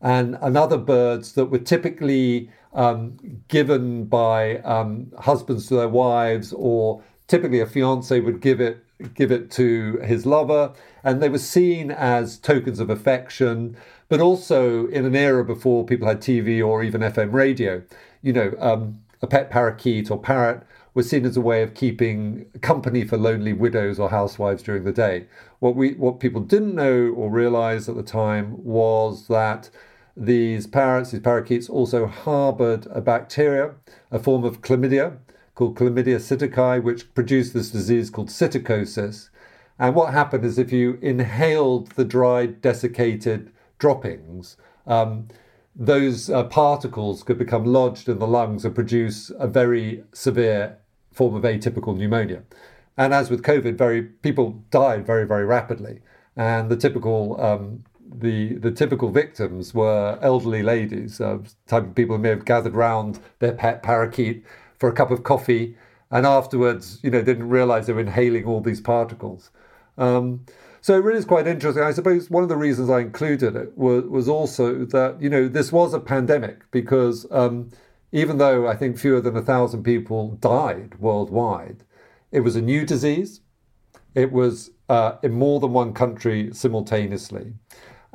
and, 0.01 0.37
and 0.41 0.57
other 0.57 0.79
birds 0.79 1.33
that 1.33 1.47
were 1.47 1.59
typically 1.59 2.51
um, 2.75 3.17
given 3.49 4.05
by 4.05 4.59
um, 4.59 5.11
husbands 5.19 5.67
to 5.69 5.77
their 5.77 5.89
wives, 5.89 6.53
or 6.53 7.03
typically 7.27 7.61
a 7.61 7.67
fiance 7.67 8.21
would 8.21 8.41
give 8.41 8.61
it 8.61 8.83
give 9.15 9.31
it 9.31 9.51
to 9.51 9.99
his 10.05 10.25
lover, 10.25 10.73
and 11.05 11.23
they 11.23 11.29
were 11.29 11.39
seen 11.39 11.91
as 11.91 12.39
tokens 12.39 12.81
of 12.81 12.91
affection. 12.91 13.77
But 14.09 14.21
also 14.21 14.87
in 14.89 15.05
an 15.05 15.17
era 15.17 15.45
before 15.45 15.85
people 15.85 16.07
had 16.07 16.21
TV 16.21 16.65
or 16.65 16.83
even 16.83 17.01
FM 17.01 17.33
radio, 17.33 17.83
you 18.23 18.33
know, 18.33 18.55
um, 18.61 19.01
a 19.21 19.27
pet 19.27 19.51
parakeet 19.51 20.11
or 20.11 20.19
parrot 20.19 20.63
was 20.97 21.11
seen 21.11 21.27
as 21.27 21.37
a 21.37 21.43
way 21.43 21.63
of 21.63 21.75
keeping 21.75 22.47
company 22.63 23.05
for 23.05 23.19
lonely 23.19 23.53
widows 23.53 23.99
or 23.99 24.09
housewives 24.09 24.63
during 24.63 24.83
the 24.85 24.93
day. 24.93 25.27
What 25.59 25.77
we 25.77 25.93
what 25.93 26.21
people 26.21 26.41
didn't 26.41 26.75
know 26.75 27.13
or 27.15 27.31
realize 27.31 27.87
at 27.87 27.97
the 27.97 28.03
time 28.03 28.65
was 28.65 29.29
that 29.29 29.69
these 30.17 30.67
parrots, 30.67 31.11
these 31.11 31.21
parakeets, 31.21 31.69
also 31.69 32.07
harbored 32.07 32.87
a 32.91 33.03
bacteria, 33.03 33.75
a 34.11 34.19
form 34.19 34.43
of 34.43 34.63
chlamydia 34.63 35.19
called 35.55 35.77
Chlamydia 35.77 36.17
psittaci, 36.17 36.83
which 36.83 37.13
produced 37.15 37.53
this 37.53 37.71
disease 37.71 38.09
called 38.09 38.29
psittacosis. 38.29 39.29
And 39.79 39.95
what 39.95 40.15
happened 40.15 40.47
is 40.47 40.59
if 40.59 40.73
you 40.73 40.99
inhaled 41.03 41.93
the 41.93 42.07
dried, 42.07 42.63
desiccated 42.63 43.53
droppings, 43.79 44.57
um, 44.87 45.29
those 45.75 46.31
uh, 46.31 46.45
particles 46.45 47.23
could 47.23 47.37
become 47.37 47.65
lodged 47.65 48.09
in 48.09 48.19
the 48.19 48.27
lungs 48.27 48.65
and 48.65 48.75
produce 48.75 49.31
a 49.39 49.47
very 49.47 50.03
severe 50.15 50.79
form 51.17 51.35
of 51.35 51.43
atypical 51.43 51.97
pneumonia. 51.97 52.43
And 52.97 53.13
as 53.13 53.31
with 53.31 53.43
COVID, 53.43 53.77
very 53.77 54.03
people 54.03 54.63
died 54.71 55.07
very, 55.07 55.27
very 55.27 55.45
rapidly. 55.45 56.01
And 56.37 56.71
the 56.71 56.77
typical 56.77 57.41
um, 57.41 57.85
the 58.21 58.55
the 58.55 58.71
typical 58.71 59.11
victims 59.11 59.75
were 59.75 60.19
elderly 60.23 60.63
ladies, 60.63 61.21
uh, 61.21 61.39
type 61.67 61.85
of 61.85 61.95
people 61.95 62.17
who 62.17 62.23
may 62.23 62.29
have 62.29 62.45
gathered 62.45 62.75
round 62.75 63.19
their 63.39 63.53
pet 63.53 63.83
parakeet 63.83 64.45
for 64.79 64.89
a 64.89 64.93
cup 64.93 65.11
of 65.11 65.23
coffee, 65.23 65.77
and 66.11 66.27
afterwards, 66.27 67.01
you 67.03 67.11
know, 67.11 67.23
didn't 67.23 67.49
realise 67.49 67.87
they 67.87 67.93
were 67.93 68.01
inhaling 68.01 68.45
all 68.45 68.61
these 68.61 68.81
particles. 68.81 69.51
Um, 69.99 70.45
so 70.83 70.95
it 70.95 71.03
really 71.03 71.19
is 71.19 71.25
quite 71.25 71.47
interesting. 71.47 71.83
I 71.83 71.91
suppose 71.91 72.31
one 72.31 72.43
of 72.43 72.49
the 72.49 72.57
reasons 72.57 72.91
I 72.91 73.01
included 73.01 73.57
it 73.57 73.77
was, 73.77 74.05
was 74.05 74.29
also 74.29 74.85
that 74.85 75.21
you 75.21 75.29
know 75.29 75.49
this 75.49 75.73
was 75.73 75.95
a 75.95 76.01
pandemic 76.01 76.71
because 76.71 77.27
um, 77.31 77.71
even 78.17 78.39
though 78.39 78.67
I 78.67 78.75
think 78.75 78.99
fewer 78.99 79.21
than 79.21 79.37
a 79.37 79.43
thousand 79.43 79.83
people 79.83 80.31
died 80.41 80.99
worldwide, 80.99 81.85
it 82.33 82.41
was 82.41 82.57
a 82.57 82.63
new 82.63 82.85
disease. 82.85 83.41
It 84.15 84.33
was 84.33 84.71
uh, 84.89 85.17
in 85.23 85.33
more 85.33 85.61
than 85.61 85.73
one 85.73 85.93
country 85.93 86.51
simultaneously 86.53 87.53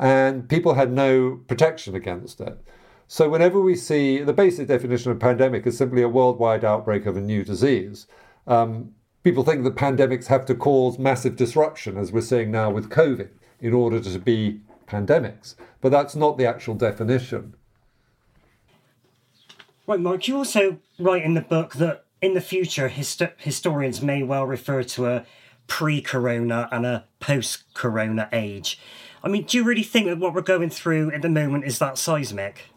and 0.02 0.50
people 0.50 0.74
had 0.74 0.92
no 0.92 1.40
protection 1.48 1.96
against 1.96 2.42
it. 2.42 2.60
So, 3.08 3.30
whenever 3.30 3.62
we 3.62 3.76
see 3.76 4.24
the 4.24 4.34
basic 4.34 4.68
definition 4.68 5.12
of 5.12 5.20
pandemic 5.20 5.68
is 5.68 5.78
simply 5.78 6.02
a 6.02 6.10
worldwide 6.10 6.66
outbreak 6.66 7.06
of 7.06 7.16
a 7.16 7.22
new 7.22 7.44
disease, 7.44 8.08
um, 8.48 8.96
people 9.24 9.44
think 9.44 9.64
that 9.64 9.76
pandemics 9.76 10.28
have 10.28 10.46
to 10.48 10.56
cause 10.56 10.98
massive 10.98 11.36
disruption, 11.36 11.98
as 11.98 12.12
we're 12.12 12.22
seeing 12.22 12.50
now 12.52 12.72
with 12.72 12.90
COVID, 12.90 13.30
in 13.60 13.74
order 13.74 14.00
to 14.00 14.20
be 14.20 14.62
pandemics. 14.88 15.56
But 15.82 15.92
that's 15.92 16.16
not 16.16 16.38
the 16.38 16.48
actual 16.48 16.74
definition. 16.74 17.54
Right, 19.88 20.00
Mark, 20.00 20.28
you 20.28 20.38
also 20.38 20.78
write 21.00 21.24
in 21.24 21.34
the 21.34 21.42
book 21.42 21.74
that 21.76 22.06
in 22.22 22.34
the 22.34 22.42
future, 22.42 22.88
hist- 22.88 23.24
historians 23.38 24.02
may 24.02 24.22
well 24.24 24.46
refer 24.46 24.84
to 24.84 25.08
a 25.08 25.26
pre 25.68 26.02
corona 26.02 26.70
and 26.72 26.86
a 26.86 27.06
post 27.20 27.64
corona 27.74 28.30
age. 28.32 28.80
I 29.24 29.28
mean, 29.28 29.44
do 29.44 29.58
you 29.58 29.64
really 29.64 29.84
think 29.84 30.08
that 30.08 30.20
what 30.20 30.34
we're 30.34 30.42
going 30.42 30.70
through 30.70 31.12
at 31.12 31.22
the 31.22 31.30
moment 31.30 31.66
is 31.66 31.80
that 31.80 31.98
seismic? 31.98 32.70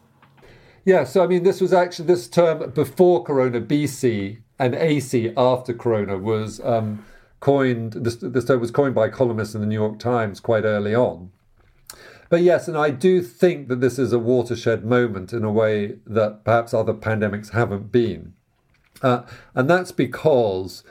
Yeah, 0.83 1.03
so 1.03 1.23
I 1.23 1.27
mean, 1.27 1.43
this 1.43 1.61
was 1.61 1.73
actually 1.73 2.05
this 2.05 2.27
term 2.27 2.69
before 2.71 3.23
Corona, 3.23 3.59
BC, 3.59 4.37
and 4.59 4.75
AC 4.75 5.33
after 5.35 5.73
Corona 5.73 6.17
was 6.17 6.59
um, 6.63 7.03
coined. 7.39 7.93
This, 7.93 8.17
this 8.17 8.45
term 8.45 8.61
was 8.61 8.71
coined 8.71 8.93
by 8.93 9.09
columnists 9.09 9.55
in 9.55 9.61
the 9.61 9.67
New 9.67 9.75
York 9.75 9.97
Times 9.97 10.39
quite 10.39 10.63
early 10.63 10.93
on. 10.93 11.31
But 12.29 12.41
yes, 12.41 12.67
and 12.67 12.77
I 12.77 12.89
do 12.89 13.21
think 13.21 13.67
that 13.67 13.81
this 13.81 13.99
is 13.99 14.11
a 14.11 14.19
watershed 14.19 14.83
moment 14.83 15.33
in 15.33 15.43
a 15.43 15.51
way 15.51 15.97
that 16.05 16.43
perhaps 16.43 16.73
other 16.73 16.93
pandemics 16.93 17.51
haven't 17.51 17.91
been. 17.91 18.33
Uh, 19.01 19.23
and 19.53 19.69
that's 19.69 19.91
because 19.91 20.83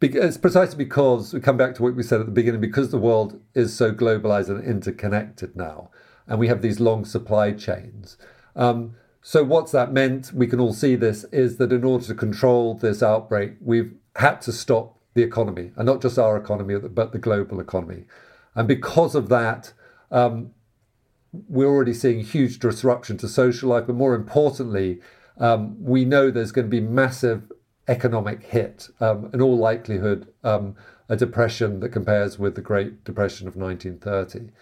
it's 0.00 0.38
precisely 0.38 0.76
because 0.76 1.34
we 1.34 1.40
come 1.40 1.56
back 1.56 1.74
to 1.74 1.82
what 1.82 1.94
we 1.94 2.02
said 2.02 2.20
at 2.20 2.26
the 2.26 2.32
beginning, 2.32 2.60
because 2.60 2.90
the 2.90 2.98
world 2.98 3.38
is 3.54 3.76
so 3.76 3.92
globalized 3.92 4.48
and 4.48 4.64
interconnected 4.64 5.54
now, 5.54 5.90
and 6.26 6.38
we 6.38 6.48
have 6.48 6.62
these 6.62 6.80
long 6.80 7.04
supply 7.04 7.52
chains. 7.52 8.16
Um, 8.56 8.96
so, 9.22 9.44
what's 9.44 9.72
that 9.72 9.92
meant? 9.92 10.32
We 10.32 10.46
can 10.46 10.58
all 10.58 10.72
see 10.72 10.96
this 10.96 11.24
is 11.24 11.58
that 11.58 11.72
in 11.72 11.84
order 11.84 12.04
to 12.06 12.14
control 12.14 12.74
this 12.74 13.02
outbreak, 13.02 13.56
we've 13.60 13.92
had 14.16 14.40
to 14.42 14.52
stop 14.52 14.96
the 15.12 15.22
economy, 15.22 15.72
and 15.76 15.84
not 15.84 16.00
just 16.00 16.18
our 16.18 16.36
economy, 16.36 16.78
but 16.78 17.12
the 17.12 17.18
global 17.18 17.60
economy. 17.60 18.04
And 18.54 18.66
because 18.66 19.14
of 19.14 19.28
that, 19.28 19.74
um, 20.10 20.52
we're 21.32 21.68
already 21.68 21.94
seeing 21.94 22.20
huge 22.20 22.58
disruption 22.58 23.16
to 23.18 23.28
social 23.28 23.70
life, 23.70 23.84
but 23.86 23.96
more 23.96 24.14
importantly, 24.14 25.00
um, 25.38 25.82
we 25.82 26.04
know 26.04 26.30
there's 26.30 26.52
going 26.52 26.66
to 26.66 26.70
be 26.70 26.80
massive 26.80 27.50
economic 27.88 28.42
hit, 28.42 28.88
um, 29.00 29.30
in 29.32 29.40
all 29.40 29.56
likelihood, 29.56 30.32
um, 30.44 30.76
a 31.08 31.16
depression 31.16 31.80
that 31.80 31.90
compares 31.90 32.38
with 32.38 32.54
the 32.54 32.60
Great 32.60 33.04
Depression 33.04 33.48
of 33.48 33.56
1930. 33.56 34.52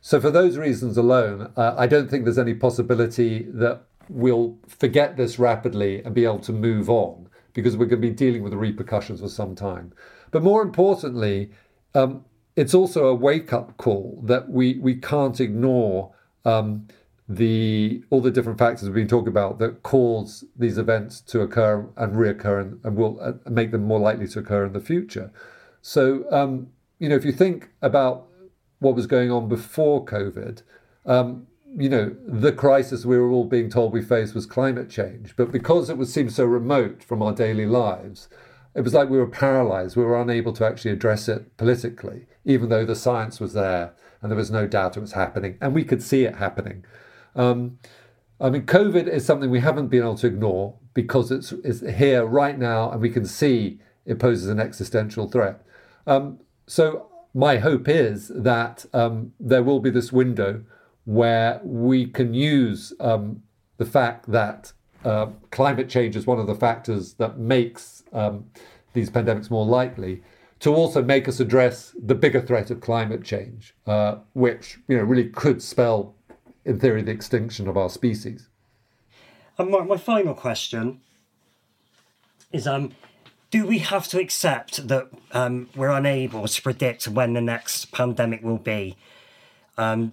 So, 0.00 0.20
for 0.20 0.30
those 0.30 0.56
reasons 0.56 0.96
alone, 0.96 1.52
uh, 1.56 1.74
I 1.76 1.86
don't 1.86 2.08
think 2.08 2.24
there's 2.24 2.38
any 2.38 2.54
possibility 2.54 3.46
that 3.48 3.82
we'll 4.08 4.56
forget 4.68 5.16
this 5.16 5.38
rapidly 5.38 6.02
and 6.04 6.14
be 6.14 6.24
able 6.24 6.38
to 6.40 6.52
move 6.52 6.88
on 6.88 7.28
because 7.54 7.76
we're 7.76 7.86
going 7.86 8.02
to 8.02 8.08
be 8.08 8.14
dealing 8.14 8.42
with 8.42 8.52
the 8.52 8.58
repercussions 8.58 9.20
for 9.20 9.28
some 9.28 9.54
time. 9.54 9.92
But 10.30 10.42
more 10.42 10.62
importantly, 10.62 11.50
um, 11.94 12.24
it's 12.54 12.74
also 12.74 13.06
a 13.06 13.14
wake 13.14 13.52
up 13.52 13.76
call 13.78 14.22
that 14.26 14.48
we, 14.48 14.78
we 14.78 14.94
can't 14.94 15.40
ignore 15.40 16.14
um, 16.46 16.86
the 17.28 18.04
all 18.10 18.20
the 18.20 18.30
different 18.30 18.58
factors 18.58 18.84
we've 18.84 18.94
been 18.94 19.08
talking 19.08 19.28
about 19.28 19.58
that 19.58 19.82
cause 19.82 20.44
these 20.56 20.78
events 20.78 21.20
to 21.20 21.40
occur 21.40 21.88
and 21.96 22.14
reoccur 22.14 22.60
and, 22.60 22.80
and 22.84 22.96
will 22.96 23.18
uh, 23.20 23.32
make 23.50 23.72
them 23.72 23.82
more 23.82 23.98
likely 23.98 24.28
to 24.28 24.38
occur 24.38 24.64
in 24.64 24.72
the 24.72 24.80
future. 24.80 25.32
So, 25.82 26.24
um, 26.30 26.68
you 26.98 27.08
know, 27.08 27.16
if 27.16 27.24
you 27.24 27.32
think 27.32 27.70
about 27.82 28.28
what 28.78 28.94
was 28.94 29.06
going 29.06 29.30
on 29.30 29.48
before 29.48 30.04
COVID, 30.04 30.62
um, 31.04 31.48
you 31.76 31.88
know, 31.88 32.14
the 32.26 32.52
crisis 32.52 33.04
we 33.04 33.18
were 33.18 33.30
all 33.30 33.44
being 33.44 33.68
told 33.68 33.92
we 33.92 34.02
faced 34.02 34.34
was 34.34 34.46
climate 34.46 34.88
change. 34.88 35.34
But 35.36 35.50
because 35.50 35.90
it 35.90 35.98
was 35.98 36.12
seemed 36.12 36.32
so 36.32 36.44
remote 36.44 37.02
from 37.02 37.22
our 37.22 37.32
daily 37.32 37.66
lives, 37.66 38.28
it 38.74 38.82
was 38.82 38.94
like 38.94 39.08
we 39.08 39.18
were 39.18 39.26
paralyzed. 39.26 39.96
We 39.96 40.04
were 40.04 40.20
unable 40.20 40.52
to 40.54 40.66
actually 40.66 40.92
address 40.92 41.28
it 41.28 41.56
politically, 41.56 42.26
even 42.44 42.68
though 42.68 42.84
the 42.84 42.94
science 42.94 43.40
was 43.40 43.52
there 43.52 43.94
and 44.20 44.30
there 44.30 44.36
was 44.36 44.50
no 44.50 44.66
doubt 44.66 44.96
it 44.96 45.00
was 45.00 45.12
happening, 45.12 45.56
and 45.60 45.74
we 45.74 45.84
could 45.84 46.02
see 46.02 46.24
it 46.24 46.36
happening. 46.36 46.84
Um, 47.34 47.78
I 48.40 48.50
mean, 48.50 48.66
COVID 48.66 49.08
is 49.08 49.24
something 49.24 49.50
we 49.50 49.60
haven't 49.60 49.88
been 49.88 50.02
able 50.02 50.16
to 50.16 50.26
ignore 50.26 50.74
because 50.94 51.30
it's, 51.30 51.52
it's 51.52 51.80
here 51.80 52.24
right 52.24 52.58
now 52.58 52.90
and 52.90 53.00
we 53.00 53.10
can 53.10 53.24
see 53.24 53.80
it 54.04 54.18
poses 54.18 54.48
an 54.48 54.60
existential 54.60 55.28
threat. 55.28 55.62
Um, 56.06 56.40
so, 56.66 57.10
my 57.34 57.58
hope 57.58 57.88
is 57.88 58.28
that 58.34 58.86
um, 58.94 59.32
there 59.38 59.62
will 59.62 59.80
be 59.80 59.90
this 59.90 60.10
window 60.10 60.62
where 61.04 61.60
we 61.62 62.06
can 62.06 62.32
use 62.32 62.94
um, 62.98 63.42
the 63.76 63.84
fact 63.84 64.30
that 64.30 64.72
uh, 65.04 65.26
climate 65.50 65.88
change 65.88 66.16
is 66.16 66.26
one 66.26 66.38
of 66.38 66.46
the 66.46 66.54
factors 66.54 67.14
that 67.14 67.38
makes 67.38 68.02
um, 68.12 68.46
these 68.94 69.10
pandemics 69.10 69.50
more 69.50 69.66
likely 69.66 70.22
to 70.60 70.74
also 70.74 71.02
make 71.02 71.28
us 71.28 71.40
address 71.40 71.94
the 72.02 72.14
bigger 72.14 72.40
threat 72.40 72.70
of 72.70 72.80
climate 72.80 73.22
change, 73.24 73.74
uh, 73.86 74.16
which 74.32 74.78
you 74.88 74.96
know 74.96 75.02
really 75.02 75.28
could 75.28 75.62
spell 75.62 76.16
in 76.66 76.80
theory, 76.80 77.00
the 77.00 77.12
extinction 77.12 77.68
of 77.68 77.76
our 77.76 77.88
species. 77.88 78.48
And 79.56 79.70
my, 79.70 79.82
my 79.84 79.96
final 79.96 80.34
question 80.34 81.00
is 82.52 82.66
um, 82.66 82.92
do 83.50 83.64
we 83.64 83.78
have 83.78 84.08
to 84.08 84.20
accept 84.20 84.88
that 84.88 85.08
um, 85.32 85.70
we're 85.76 85.90
unable 85.90 86.46
to 86.48 86.62
predict 86.62 87.06
when 87.06 87.32
the 87.32 87.40
next 87.40 87.92
pandemic 87.92 88.42
will 88.42 88.58
be? 88.58 88.96
Um, 89.78 90.12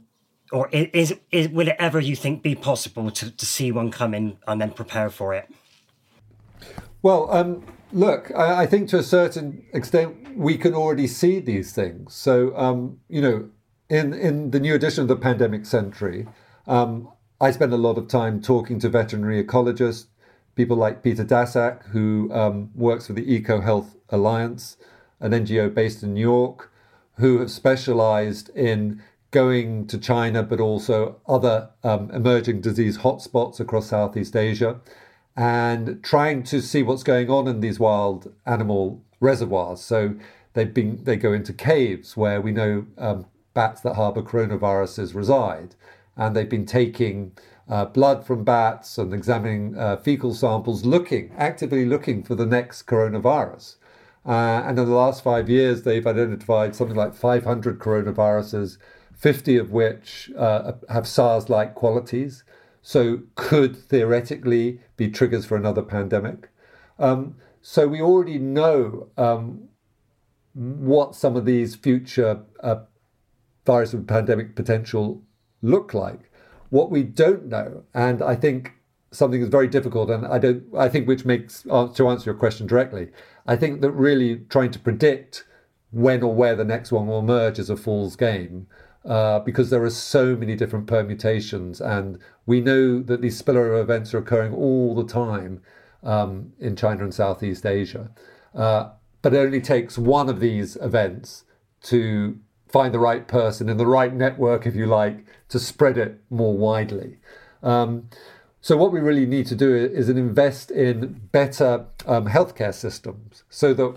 or 0.52 0.70
is, 0.72 1.16
is, 1.32 1.50
will 1.50 1.68
it 1.68 1.76
ever, 1.80 2.00
you 2.00 2.16
think, 2.16 2.44
be 2.44 2.54
possible 2.54 3.10
to, 3.10 3.32
to 3.32 3.46
see 3.46 3.72
one 3.72 3.90
coming 3.90 4.38
and 4.48 4.62
then 4.62 4.72
prepare 4.72 5.10
for 5.10 5.34
it? 5.34 5.50
Well, 7.02 7.32
um, 7.32 7.66
look, 7.94 8.32
I, 8.36 8.64
I, 8.64 8.66
think 8.66 8.90
to 8.90 8.98
a 8.98 9.04
certain 9.04 9.66
extent 9.74 10.38
we 10.38 10.58
can 10.58 10.74
already 10.74 11.08
see 11.08 11.40
these 11.40 11.74
things. 11.74 12.14
So, 12.14 12.56
um, 12.58 13.00
you 13.08 13.22
know, 13.22 13.50
in, 13.90 14.14
in 14.14 14.52
the 14.52 14.60
new 14.60 14.74
edition 14.74 15.04
of 15.04 15.08
the 15.08 15.16
Pandemic 15.16 15.66
Century, 15.66 16.28
um, 16.68 17.10
I 17.40 17.52
spend 17.52 17.74
a 17.74 17.78
lot 17.78 17.98
of 17.98 18.08
time 18.08 18.42
talking 18.42 18.80
to 18.80 18.90
veterinary 18.90 19.44
ecologists, 19.44 20.08
people 20.56 20.78
like 20.78 21.04
Peter 21.04 21.24
Daszak, 21.24 21.86
who 21.88 22.30
um, 22.34 22.72
works 22.74 23.08
for 23.08 23.14
the 23.14 23.34
Eco 23.34 23.62
Health 23.62 23.96
Alliance, 24.10 24.78
an 25.20 25.32
NGO 25.32 25.74
based 25.74 26.04
in 26.04 26.14
New 26.14 26.22
York, 26.22 26.72
who 27.18 27.40
have 27.40 27.52
specialized 27.52 28.50
in 28.50 29.02
going 29.32 29.88
to 29.88 29.98
China, 29.98 30.44
but 30.44 30.60
also 30.60 31.20
other 31.28 31.70
um, 31.84 32.10
emerging 32.12 32.62
disease 32.62 33.00
hotspots 33.00 33.60
across 33.60 33.88
Southeast 33.88 34.36
Asia, 34.36 34.80
and 35.36 36.04
trying 36.04 36.44
to 36.44 36.62
see 36.62 36.84
what's 36.84 37.04
going 37.04 37.30
on 37.30 37.48
in 37.48 37.60
these 37.60 37.80
wild 37.80 38.34
animal 38.46 39.02
reservoirs. 39.20 39.82
So 39.82 40.16
they've 40.54 40.74
been 40.74 41.04
they 41.04 41.16
go 41.16 41.34
into 41.34 41.54
caves 41.54 42.16
where 42.16 42.42
we 42.42 42.52
know 42.52 42.86
um, 42.98 43.26
bats 43.54 43.82
that 43.82 43.96
harbour 43.96 44.22
coronaviruses 44.22 45.16
reside, 45.16 45.76
and 46.16 46.36
they've 46.36 46.50
been 46.50 46.66
taking 46.66 47.32
uh, 47.70 47.86
blood 47.86 48.26
from 48.26 48.44
bats 48.44 48.98
and 48.98 49.14
examining 49.14 49.78
uh, 49.78 49.98
fecal 49.98 50.34
samples, 50.34 50.86
looking 50.86 51.32
actively 51.38 51.86
looking 51.86 52.24
for 52.24 52.36
the 52.36 52.46
next 52.46 52.84
coronavirus. 52.84 53.76
Uh, 54.26 54.64
and 54.66 54.80
in 54.80 54.86
the 54.86 54.96
last 54.96 55.24
five 55.24 55.50
years, 55.50 55.84
they've 55.84 56.08
identified 56.08 56.76
something 56.76 56.96
like 56.96 57.14
500 57.14 57.80
coronaviruses, 57.80 58.78
50 59.16 59.58
of 59.58 59.72
which 59.72 60.32
uh, 60.38 60.74
have 60.90 61.08
SARS 61.08 61.50
like 61.50 61.76
qualities, 61.76 62.44
so 62.84 63.22
could 63.36 63.76
theoretically 63.76 64.80
be 64.98 65.10
triggers 65.10 65.46
for 65.46 65.56
another 65.56 65.82
pandemic. 65.82 66.50
Um, 67.00 67.38
so 67.62 67.88
we 67.88 68.02
already 68.02 68.38
know 68.38 69.08
um, 69.18 69.70
what 70.54 71.16
some 71.16 71.38
of 71.38 71.46
these 71.46 71.76
future 71.76 72.44
uh, 72.62 72.82
virus 73.66 73.94
and 73.94 74.08
pandemic 74.08 74.56
potential 74.56 75.24
look 75.62 75.94
like. 75.94 76.30
What 76.70 76.92
we 76.92 77.04
don't 77.04 77.46
know, 77.46 77.84
and 77.94 78.22
I 78.22 78.36
think 78.36 78.74
something 79.12 79.42
is 79.42 79.48
very 79.48 79.68
difficult, 79.68 80.10
and 80.10 80.28
I 80.28 80.38
don't, 80.38 80.64
I 80.78 80.90
think 80.90 81.08
which 81.08 81.24
makes 81.24 81.66
uh, 81.70 81.88
to 81.88 82.10
answer 82.10 82.32
your 82.32 82.38
question 82.38 82.68
directly, 82.68 83.10
I 83.48 83.56
think 83.56 83.80
that 83.82 83.92
really 83.92 84.42
trying 84.50 84.72
to 84.72 84.80
predict 84.80 85.46
when 85.92 86.22
or 86.22 86.36
where 86.36 86.56
the 86.56 86.66
next 86.66 86.92
one 86.92 87.08
will 87.08 87.20
emerge 87.20 87.60
is 87.60 87.70
a 87.70 87.78
fool's 87.78 88.18
game. 88.18 88.68
Uh, 89.06 89.40
because 89.40 89.70
there 89.70 89.84
are 89.84 89.90
so 89.90 90.34
many 90.34 90.56
different 90.56 90.88
permutations, 90.88 91.82
and 91.82 92.18
we 92.46 92.62
know 92.62 93.02
that 93.02 93.22
these 93.22 93.42
spillover 93.42 93.82
events 93.82 94.14
are 94.14 94.20
occurring 94.20 94.54
all 94.54 94.96
the 94.96 95.06
time 95.06 95.62
um, 96.04 96.54
in 96.60 96.76
China 96.76 97.04
and 97.04 97.14
Southeast 97.14 97.66
Asia. 97.66 98.10
Uh, 98.56 98.92
but 99.22 99.34
it 99.34 99.38
only 99.38 99.60
takes 99.60 99.98
one 99.98 100.30
of 100.30 100.40
these 100.40 100.78
events 100.78 101.44
to 101.82 102.40
find 102.70 102.94
the 102.94 103.00
right 103.00 103.28
person 103.28 103.70
in 103.70 103.78
the 103.78 103.86
right 103.86 104.14
network, 104.14 104.66
if 104.66 104.76
you 104.76 104.86
like, 104.86 105.26
to 105.50 105.60
spread 105.60 105.98
it 105.98 106.22
more 106.30 106.58
widely. 106.58 107.18
Um, 107.62 108.10
so 108.62 108.78
what 108.78 108.92
we 108.92 109.00
really 109.00 109.26
need 109.26 109.46
to 109.48 109.56
do 109.56 109.76
is 109.76 110.10
invest 110.10 110.72
in 110.72 111.22
better 111.32 111.86
um, 112.08 112.28
healthcare 112.28 112.74
systems 112.74 113.44
so 113.50 113.74
that 113.74 113.96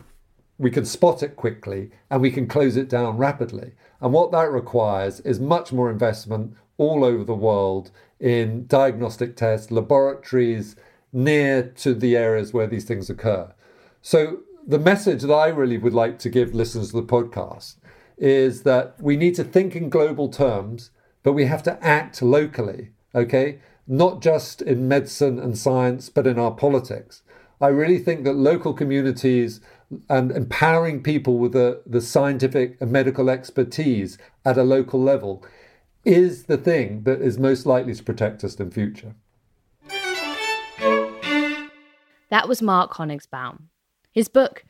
we 0.59 0.71
can 0.71 0.85
spot 0.85 1.23
it 1.23 1.37
quickly 1.37 1.91
and 2.11 2.21
we 2.21 2.31
can 2.31 2.47
close 2.47 2.77
it 2.77 2.89
down 2.89 3.17
rapidly. 3.17 3.73
And 4.01 4.13
what 4.13 4.33
that 4.33 4.51
requires 4.51 5.21
is 5.21 5.41
much 5.41 5.73
more 5.73 5.91
investment 5.91 6.55
all 6.77 7.05
over 7.05 7.25
the 7.25 7.35
world 7.35 7.91
in 8.21 8.67
diagnostic 8.67 9.37
tests, 9.37 9.71
laboratories 9.71 10.77
near 11.13 11.63
to 11.63 11.95
the 11.95 12.17
areas 12.17 12.53
where 12.53 12.67
these 12.67 12.85
things 12.85 13.09
occur. 13.09 13.53
So 14.03 14.41
the 14.67 14.79
message 14.79 15.23
that 15.23 15.33
I 15.33 15.49
really 15.49 15.79
would 15.79 15.95
like 15.95 16.19
to 16.21 16.31
give 16.31 16.55
listeners 16.55 16.91
to 16.91 17.01
the 17.01 17.07
podcast 17.07 17.77
is 18.19 18.63
that 18.63 19.01
we 19.01 19.17
need 19.17 19.35
to 19.37 19.45
think 19.45 19.77
in 19.77 19.89
global 19.89 20.29
terms, 20.29 20.91
but 21.23 21.33
we 21.33 21.47
have 21.47 21.63
to 21.65 21.83
act 21.85 22.23
locally, 22.23 22.91
okay? 23.15 23.59
not 23.87 24.21
just 24.21 24.63
in 24.63 24.89
medicine 24.89 25.39
and 25.39 25.57
science, 25.57 26.09
but 26.09 26.27
in 26.27 26.39
our 26.39 26.51
politics. 26.51 27.23
I 27.61 27.69
really 27.69 27.99
think 27.99 28.25
that 28.25 28.35
local 28.35 28.75
communities 28.75 29.61
and 30.09 30.33
empowering 30.33 31.03
people 31.03 31.39
with 31.39 31.53
the, 31.53 31.83
the 31.87 32.01
scientific 32.01 32.77
and 32.81 32.91
medical 32.91 33.31
expertise 33.31 34.19
at 34.45 34.59
a 34.59 34.63
local 34.63 35.01
level 35.01 35.45
is 36.05 36.45
the 36.45 36.57
thing 36.57 37.03
that 37.03 37.21
is 37.21 37.39
most 37.39 37.67
likely 37.67 37.95
to 37.95 38.03
protect 38.03 38.45
us 38.45 38.55
in 38.57 38.71
future. 38.71 39.15
That 42.31 42.49
was 42.49 42.63
Mark 42.63 42.93
Honigsbaum. 42.95 43.63
His 44.13 44.29
book, 44.29 44.65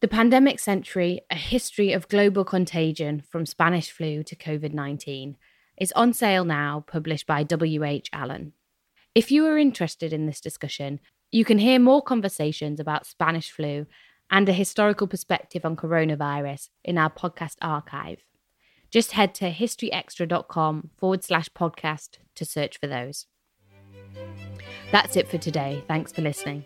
The 0.00 0.08
Pandemic 0.08 0.58
Century 0.58 1.20
A 1.30 1.36
History 1.36 1.92
of 1.92 2.08
Global 2.08 2.44
Contagion 2.44 3.20
from 3.20 3.46
Spanish 3.46 3.90
Flu 3.90 4.22
to 4.24 4.36
COVID 4.36 4.72
19, 4.72 5.36
is 5.78 5.92
on 5.92 6.12
sale 6.12 6.44
now, 6.44 6.84
published 6.86 7.26
by 7.26 7.42
W.H. 7.42 8.10
Allen. 8.12 8.52
If 9.14 9.30
you 9.30 9.46
are 9.46 9.58
interested 9.58 10.12
in 10.12 10.26
this 10.26 10.40
discussion, 10.40 11.00
you 11.32 11.44
can 11.44 11.58
hear 11.58 11.78
more 11.78 12.02
conversations 12.02 12.80
about 12.80 13.06
Spanish 13.06 13.50
flu 13.50 13.86
and 14.30 14.48
a 14.48 14.52
historical 14.52 15.06
perspective 15.06 15.64
on 15.64 15.76
coronavirus 15.76 16.68
in 16.84 16.98
our 16.98 17.10
podcast 17.10 17.56
archive. 17.60 18.18
Just 18.90 19.12
head 19.12 19.34
to 19.36 19.50
historyextra.com 19.52 20.90
forward 20.96 21.24
slash 21.24 21.48
podcast 21.50 22.18
to 22.34 22.44
search 22.44 22.78
for 22.78 22.86
those. 22.86 23.26
That's 24.92 25.16
it 25.16 25.28
for 25.28 25.38
today. 25.38 25.84
Thanks 25.86 26.12
for 26.12 26.22
listening. 26.22 26.64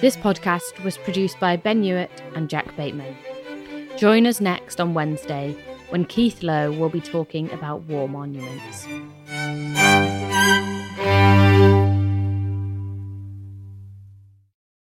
This 0.00 0.16
podcast 0.16 0.82
was 0.82 0.98
produced 0.98 1.38
by 1.40 1.56
Ben 1.56 1.82
Hewitt 1.82 2.22
and 2.34 2.48
Jack 2.48 2.74
Bateman. 2.76 3.16
Join 3.96 4.26
us 4.26 4.40
next 4.40 4.80
on 4.80 4.94
Wednesday 4.94 5.56
when 5.90 6.04
Keith 6.04 6.42
Lowe 6.42 6.72
will 6.72 6.88
be 6.88 7.00
talking 7.00 7.50
about 7.52 7.82
war 7.82 8.08
monuments. 8.08 8.86